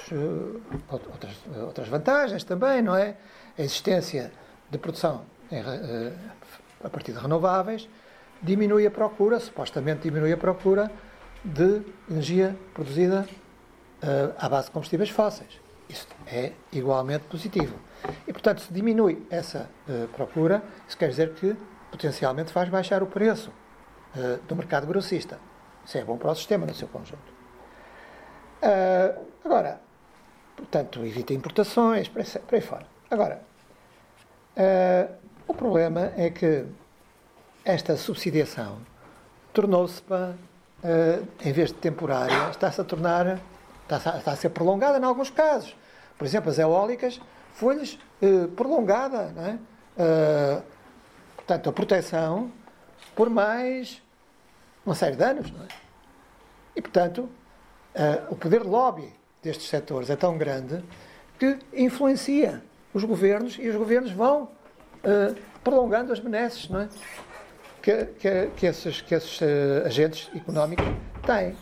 [0.88, 1.32] outras,
[1.66, 3.16] outras vantagens também, não é?
[3.58, 4.30] A existência
[4.70, 5.60] de produção em,
[6.84, 7.88] a partir de renováveis
[8.44, 10.90] diminui a procura, supostamente diminui a procura
[11.42, 13.26] de energia produzida
[14.02, 15.60] uh, à base de combustíveis fósseis.
[15.88, 17.74] Isso é igualmente positivo.
[18.26, 21.56] E, portanto, se diminui essa uh, procura, isso quer dizer que
[21.90, 25.38] potencialmente faz baixar o preço uh, do mercado grossista.
[25.84, 27.34] Isso é bom para o sistema no seu conjunto.
[29.44, 29.80] agora,
[30.56, 32.22] portanto, evita importações, por
[32.54, 32.86] aí fora.
[33.10, 33.42] Agora,
[35.46, 36.64] o problema é que
[37.64, 38.78] esta subsidiação
[39.52, 40.34] tornou-se para,
[40.82, 43.40] uh, em vez de temporária, está-se a tornar,
[43.88, 45.74] está a, está a ser prolongada em alguns casos.
[46.18, 47.20] Por exemplo, as eólicas
[47.54, 49.58] foi-lhes uh, prolongada, é?
[49.96, 50.62] Uh,
[51.36, 52.50] portanto, a proteção
[53.14, 54.02] por mais
[54.84, 55.48] uma série de anos.
[55.48, 55.74] É?
[56.76, 57.28] E, portanto,
[58.28, 60.82] o poder de lobby destes setores é tão grande
[61.38, 62.60] que influencia
[62.92, 64.48] os governos e os governos vão
[65.62, 66.88] prolongando as benesses não é?
[67.84, 70.86] Que, que, que esses, que esses uh, agentes económicos
[71.26, 71.54] têm.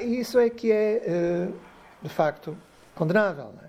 [0.00, 1.48] e isso é que é,
[2.00, 2.56] de facto,
[2.94, 3.52] condenável.
[3.62, 3.66] É?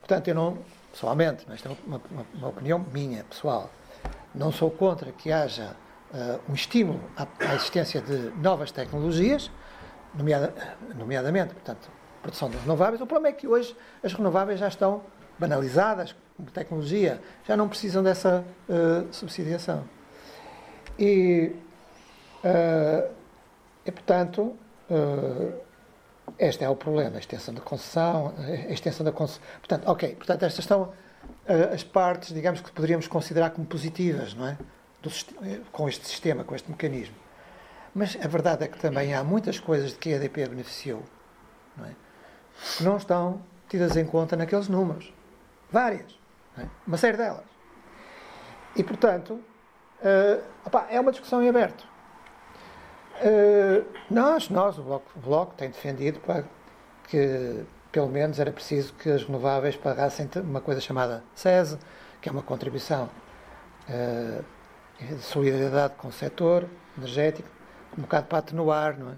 [0.00, 0.58] Portanto, eu não,
[0.90, 3.70] pessoalmente, mas é uma, uma, uma opinião minha, pessoal,
[4.34, 5.76] não sou contra que haja
[6.12, 9.52] uh, um estímulo à, à, existência de novas tecnologias,
[10.12, 10.52] nomeada,
[10.96, 11.88] nomeadamente, portanto,
[12.22, 13.00] produção de renováveis.
[13.00, 15.02] O problema é que hoje as renováveis já estão
[15.38, 19.84] banalizadas como tecnologia, já não precisam dessa uh, subsidiação.
[21.00, 21.56] E,
[22.44, 23.10] uh,
[23.86, 24.54] e portanto,
[26.38, 29.42] este é o problema, a extensão da concessão, a extensão da concessão.
[29.60, 30.92] Portanto, ok, portanto, estas são
[31.72, 34.58] as partes, digamos, que poderíamos considerar como positivas, não é?
[35.02, 35.10] Do,
[35.72, 37.14] com este sistema, com este mecanismo.
[37.94, 41.02] Mas a verdade é que também há muitas coisas de que a EDP beneficiou,
[41.76, 41.94] não é?
[42.76, 45.12] Que não estão tidas em conta naqueles números.
[45.70, 46.18] Várias.
[46.58, 46.66] É?
[46.86, 47.44] Uma série delas.
[48.76, 49.42] E, portanto,
[50.02, 51.86] uh, opa, é uma discussão em aberto.
[53.22, 56.44] Uh, nós, nós, o Bloco, o Bloco tem defendido para
[57.08, 61.76] que pelo menos era preciso que as renováveis pagassem uma coisa chamada SES,
[62.20, 63.10] que é uma contribuição
[63.88, 64.44] uh,
[65.00, 67.48] de solidariedade com o setor energético,
[67.98, 69.14] um bocado para atenuar não é?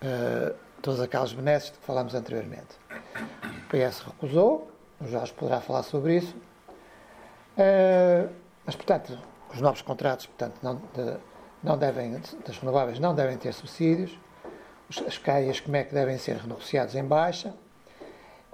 [0.00, 2.78] Uh, todas aquelas benesses que falámos anteriormente.
[2.90, 6.36] O PS recusou, o Jorge poderá falar sobre isso,
[7.56, 8.32] uh,
[8.64, 9.18] mas, portanto,
[9.52, 11.16] os novos contratos portanto, não, de,
[11.62, 14.18] não devem, das renováveis não devem ter subsídios,
[15.06, 17.54] as CAIAs, como é que devem ser renegociados em baixa,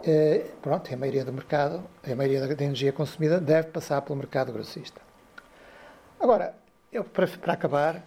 [0.06, 4.52] eh, pronto, a maioria do mercado, a maioria da energia consumida deve passar pelo mercado
[4.52, 5.00] grossista.
[6.20, 6.54] Agora,
[6.92, 8.02] eu para, para acabar,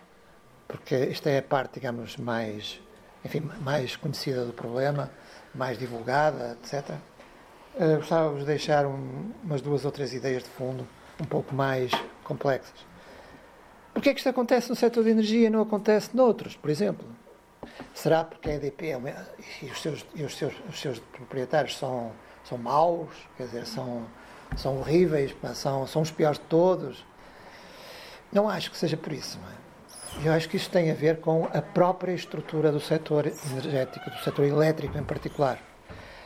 [0.68, 2.80] porque esta é a parte, digamos, mais,
[3.24, 5.10] enfim, mais conhecida do problema,
[5.56, 6.96] mais divulgada, etc.
[7.76, 10.88] Uh, gostava de deixar um, umas duas ou três ideias de fundo
[11.20, 11.92] um pouco mais
[12.28, 12.86] complexas.
[13.94, 17.08] Porquê é que isto acontece no setor de energia e não acontece noutros, por exemplo?
[17.94, 19.26] Será porque a EDP é
[19.64, 22.12] e, os seus, e os, seus, os seus proprietários são,
[22.44, 24.06] são maus, quer dizer, são,
[24.56, 27.04] são horríveis, são, são os piores de todos?
[28.32, 30.28] Não acho que seja por isso, não é?
[30.28, 34.18] Eu acho que isso tem a ver com a própria estrutura do setor energético, do
[34.18, 35.60] setor elétrico em particular.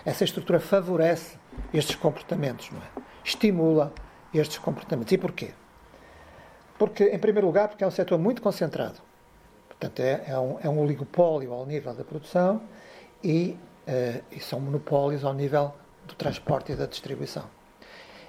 [0.05, 1.37] Essa estrutura favorece
[1.73, 3.01] estes comportamentos, não é?
[3.23, 3.93] Estimula
[4.33, 5.11] estes comportamentos.
[5.11, 5.51] E porquê?
[6.81, 8.97] Porque, em primeiro lugar, porque é um setor muito concentrado.
[9.67, 12.59] Portanto, é, é, um, é um oligopólio ao nível da produção
[13.23, 13.55] e,
[13.87, 15.75] uh, e são monopólios ao nível
[16.07, 17.43] do transporte e da distribuição.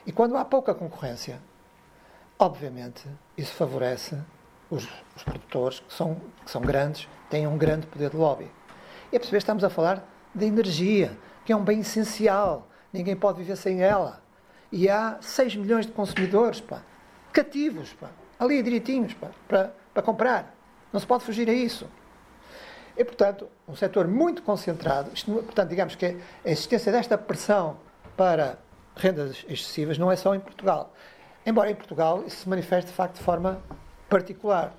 [0.05, 1.40] E quando há pouca concorrência,
[2.38, 4.18] obviamente, isso favorece
[4.68, 4.86] os,
[5.16, 8.50] os produtores, que são, que são grandes, têm um grande poder de lobby.
[9.11, 13.38] E a perceber, estamos a falar de energia, que é um bem essencial, ninguém pode
[13.38, 14.22] viver sem ela.
[14.70, 16.82] E há 6 milhões de consumidores, pá,
[17.32, 18.11] cativos, pá,
[18.43, 19.14] ali direitinhos,
[19.49, 20.55] para, para comprar.
[20.93, 21.88] Não se pode fugir a isso.
[22.97, 26.07] E, portanto, um setor muito concentrado, isto, portanto, digamos que
[26.45, 27.78] a existência desta pressão
[28.16, 28.59] para
[28.95, 30.93] rendas excessivas não é só em Portugal.
[31.45, 33.62] Embora em Portugal isso se manifeste, de facto, de forma
[34.09, 34.74] particular.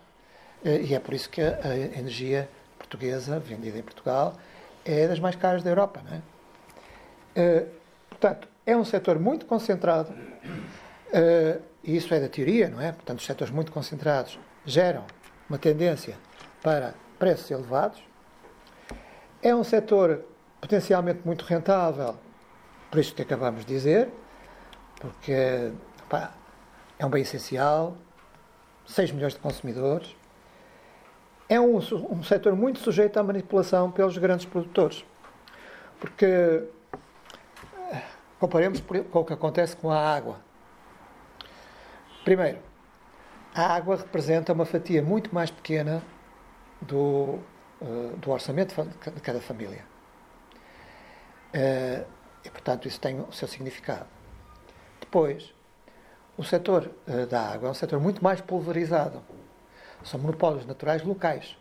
[0.64, 2.48] Eh, e é por isso que a energia
[2.78, 4.36] portuguesa, vendida em Portugal,
[4.86, 6.02] é das mais caras da Europa.
[6.06, 6.22] Não é?
[7.36, 7.66] Eh,
[8.10, 10.14] portanto, é um setor muito concentrado,
[11.12, 12.92] eh, e isso é da teoria, não é?
[12.92, 15.06] Portanto, os setores muito concentrados geram
[15.50, 16.18] uma tendência
[16.62, 18.02] para preços elevados.
[19.42, 20.24] É um setor
[20.62, 22.18] potencialmente muito rentável,
[22.90, 24.10] por isso que acabamos de dizer,
[25.00, 25.72] porque
[26.98, 27.98] é um bem essencial,
[28.86, 30.16] 6 milhões de consumidores.
[31.50, 35.04] É um, um setor muito sujeito à manipulação pelos grandes produtores,
[36.00, 36.64] porque
[38.40, 38.82] comparemos
[39.12, 40.40] com o que acontece com a água.
[42.24, 42.60] Primeiro,
[43.54, 46.02] a água representa uma fatia muito mais pequena
[46.82, 47.40] do,
[47.82, 49.84] uh, do orçamento de cada família.
[51.54, 52.06] Uh,
[52.44, 54.08] e, portanto, isso tem o seu significado.
[55.00, 55.54] Depois,
[56.38, 59.22] o setor uh, da água é um setor muito mais pulverizado.
[60.04, 61.58] São monopólios naturais locais.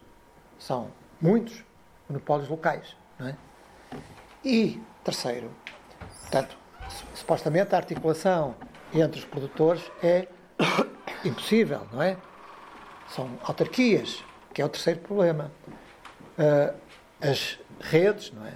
[0.58, 0.90] São
[1.20, 1.64] muitos
[2.08, 2.96] monopólios locais.
[3.18, 3.36] Não é?
[4.44, 5.50] E, terceiro,
[6.22, 6.56] portanto,
[7.14, 8.54] supostamente a articulação
[8.94, 10.28] entre os produtores é
[11.24, 12.16] impossível, não é?
[13.08, 15.50] São autarquias, que é o terceiro problema.
[16.38, 16.74] Uh,
[17.20, 18.54] as redes, não é?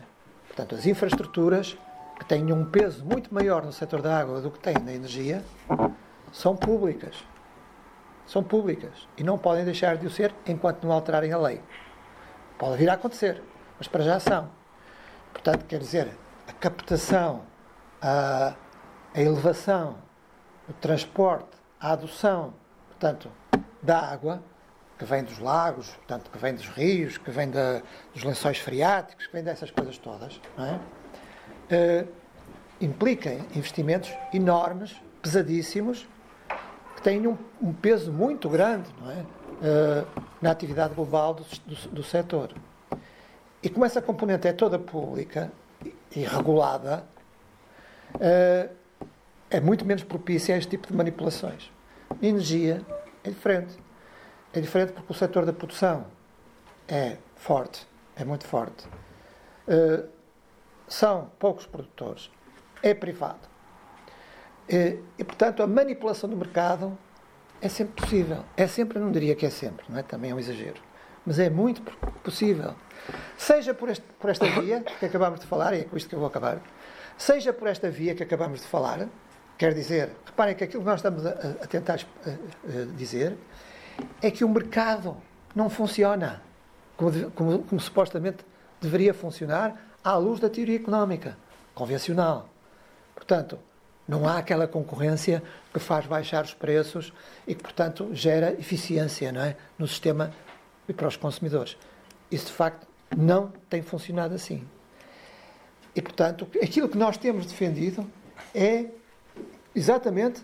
[0.48, 1.76] Portanto, as infraestruturas,
[2.18, 5.44] que têm um peso muito maior no setor da água do que têm na energia,
[6.32, 7.24] são públicas.
[8.26, 11.60] são públicas e não podem deixar de o ser enquanto não alterarem a lei.
[12.58, 13.42] Pode vir a acontecer,
[13.78, 14.50] mas para já são.
[15.32, 16.08] Portanto, quer dizer,
[16.48, 17.42] a captação,
[18.00, 18.54] a,
[19.14, 19.98] a elevação,
[20.68, 22.54] o transporte, a adoção,
[22.88, 23.30] portanto,
[23.82, 24.42] da água,
[24.98, 27.82] que vem dos lagos, portanto, que vem dos rios, que vem da,
[28.14, 32.04] dos lençóis freáticos, que vem dessas coisas todas, é?
[32.04, 32.08] uh,
[32.80, 36.06] implica investimentos enormes, pesadíssimos,
[36.94, 39.20] que têm um, um peso muito grande é?
[39.20, 42.54] uh, na atividade global do, do, do setor.
[43.62, 45.52] E como essa componente é toda pública
[46.14, 47.04] e regulada,
[48.14, 48.75] uh,
[49.50, 51.70] é muito menos propícia a este tipo de manipulações.
[52.20, 52.84] Energia
[53.22, 53.76] é diferente.
[54.52, 56.06] É diferente porque o setor da produção
[56.88, 57.86] é forte,
[58.16, 58.86] é muito forte.
[59.68, 60.08] Uh,
[60.88, 62.30] são poucos produtores,
[62.82, 63.40] é privado.
[64.68, 66.96] Uh, e, portanto, a manipulação do mercado
[67.60, 68.44] é sempre possível.
[68.56, 70.02] É sempre, não diria que é sempre, não é?
[70.02, 70.80] Também é um exagero.
[71.24, 71.82] Mas é muito
[72.22, 72.74] possível.
[73.36, 76.14] Seja por, este, por esta via que acabámos de falar, e é com isto que
[76.14, 76.60] eu vou acabar,
[77.18, 79.08] seja por esta via que acabámos de falar,
[79.58, 81.98] quer dizer, reparem que aquilo que nós estamos a, a tentar
[82.96, 83.36] dizer
[84.20, 85.16] é que o mercado
[85.54, 86.42] não funciona
[86.96, 88.44] como, como, como supostamente
[88.80, 91.36] deveria funcionar à luz da teoria económica
[91.74, 92.48] convencional.
[93.14, 93.58] Portanto,
[94.06, 95.42] não há aquela concorrência
[95.72, 97.12] que faz baixar os preços
[97.46, 99.56] e que, portanto, gera eficiência não é?
[99.78, 100.32] no sistema
[100.88, 101.76] e para os consumidores.
[102.30, 102.86] Isso, de facto,
[103.16, 104.66] não tem funcionado assim.
[105.94, 108.08] E, portanto, aquilo que nós temos defendido
[108.54, 108.86] é
[109.76, 110.42] exatamente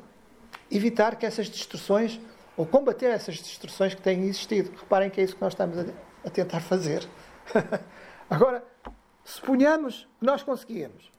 [0.70, 2.20] evitar que essas distorções
[2.56, 4.70] ou combater essas distorções que têm existido.
[4.78, 5.84] Reparem que é isso que nós estamos a,
[6.24, 7.06] a tentar fazer.
[8.28, 8.62] Agora,
[9.24, 11.10] suponhamos que nós conseguíamos.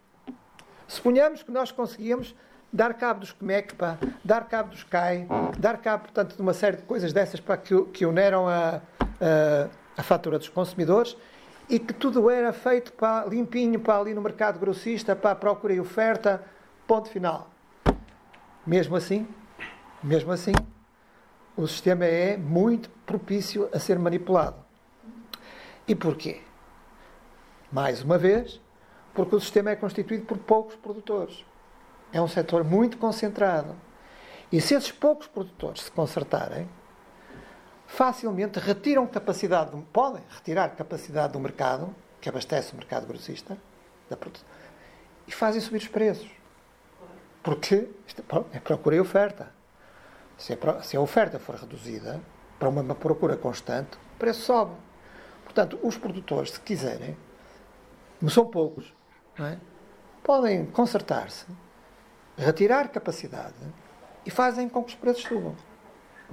[0.87, 2.35] Suponhamos que nós conseguíamos
[2.71, 6.83] dar cabo dos CMECPA, dar cabo dos CAI, dar cabo, portanto, de uma série de
[6.83, 8.81] coisas dessas para que, que uneram a,
[9.19, 11.15] a, a fatura dos consumidores
[11.69, 15.73] e que tudo era feito para, limpinho para ali no mercado grossista, para a procura
[15.73, 16.43] e oferta,
[16.87, 17.52] ponto final.
[18.65, 19.27] Mesmo assim,
[20.01, 20.53] mesmo assim,
[21.55, 24.55] o sistema é muito propício a ser manipulado.
[25.87, 26.41] E porquê?
[27.71, 28.61] Mais uma vez,
[29.13, 31.45] porque o sistema é constituído por poucos produtores.
[32.11, 33.75] É um setor muito concentrado.
[34.51, 36.69] E se esses poucos produtores se consertarem,
[37.85, 43.57] facilmente retiram capacidade, podem retirar capacidade do mercado, que abastece o mercado grossista,
[45.27, 46.29] e fazem subir os preços.
[47.43, 47.89] Porque
[48.53, 49.51] é procura e oferta.
[50.37, 52.19] Se a, se a oferta for reduzida
[52.57, 54.75] para uma, procura constante, o preço sobe.
[55.43, 57.15] Portanto, os produtores, se quiserem,
[58.29, 58.93] são poucos,
[59.37, 59.57] é?
[60.23, 61.45] podem consertar-se,
[62.37, 63.55] retirar capacidade
[64.25, 65.55] e fazem com que os preços subam.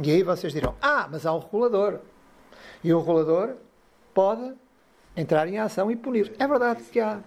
[0.03, 2.01] E aí vocês dirão: Ah, mas há um regulador.
[2.83, 3.57] E o regulador
[4.15, 4.55] pode
[5.17, 6.33] entrar em ação e punir.
[6.39, 7.21] É verdade que há.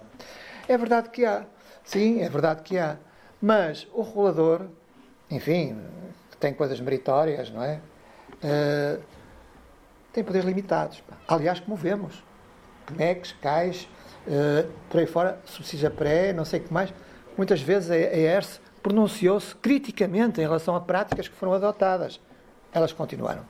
[0.68, 1.46] É verdade que há.
[1.84, 2.98] Sim, é verdade que há.
[3.46, 4.68] Mas o regulador,
[5.30, 5.78] enfim,
[6.40, 7.82] tem coisas meritórias, não é?
[8.42, 9.04] Uh,
[10.14, 11.04] tem poderes limitados.
[11.28, 12.24] Aliás, como vemos,
[12.86, 13.90] PMECs, CAIs,
[14.28, 16.94] uh, por aí fora, subsídio pré, não sei o que mais,
[17.38, 22.22] muitas vezes a ERS pronunciou-se criticamente em relação a práticas que foram adotadas.
[22.72, 23.44] Elas continuaram.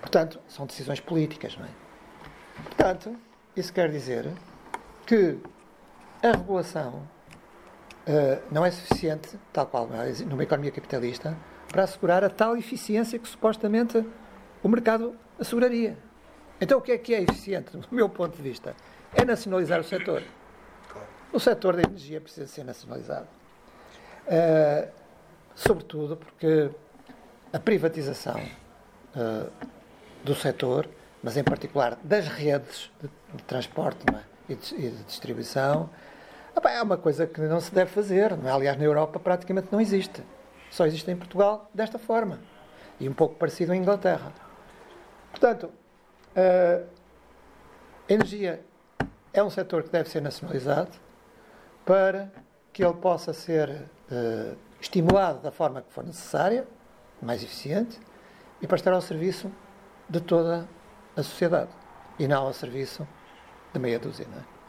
[0.00, 1.68] Portanto, são decisões políticas, não é?
[2.64, 3.14] Portanto,
[3.56, 4.32] isso quer dizer
[5.06, 5.38] que
[6.24, 7.04] a regulação
[8.10, 9.88] uh, não é suficiente, tal qual
[10.26, 11.36] numa economia capitalista,
[11.68, 14.04] para assegurar a tal eficiência que supostamente
[14.62, 15.96] o mercado asseguraria.
[16.60, 18.74] Então, o que é que é eficiente, do meu ponto de vista?
[19.14, 20.22] É nacionalizar o setor.
[21.32, 23.26] O setor da energia precisa ser nacionalizado.
[24.26, 24.88] Uh,
[25.54, 26.70] sobretudo porque
[27.52, 28.40] a privatização
[29.14, 29.50] uh,
[30.22, 30.88] do setor,
[31.22, 34.52] mas em particular das redes de, de transporte é?
[34.52, 35.88] e, de, e, de, distribuição,
[36.80, 38.32] é uma coisa que não se deve fazer.
[38.32, 38.50] É?
[38.50, 40.22] Aliás, na Europa praticamente não existe.
[40.70, 42.38] Só existe em Portugal desta forma.
[42.98, 44.32] E um pouco parecido em Inglaterra.
[45.30, 45.70] Portanto,
[46.34, 48.60] a energia
[49.32, 50.90] é um setor que deve ser nacionalizado
[51.84, 52.30] para
[52.72, 56.66] que ele possa ser uh, estimulado da forma que for necessária,
[57.20, 57.98] mais eficiente,
[58.60, 59.50] e para estar ao serviço
[60.08, 60.68] de toda
[61.16, 61.70] a sociedade
[62.18, 63.06] e não ao serviço
[63.72, 64.26] de meia dúzia.
[64.26, 64.59] É?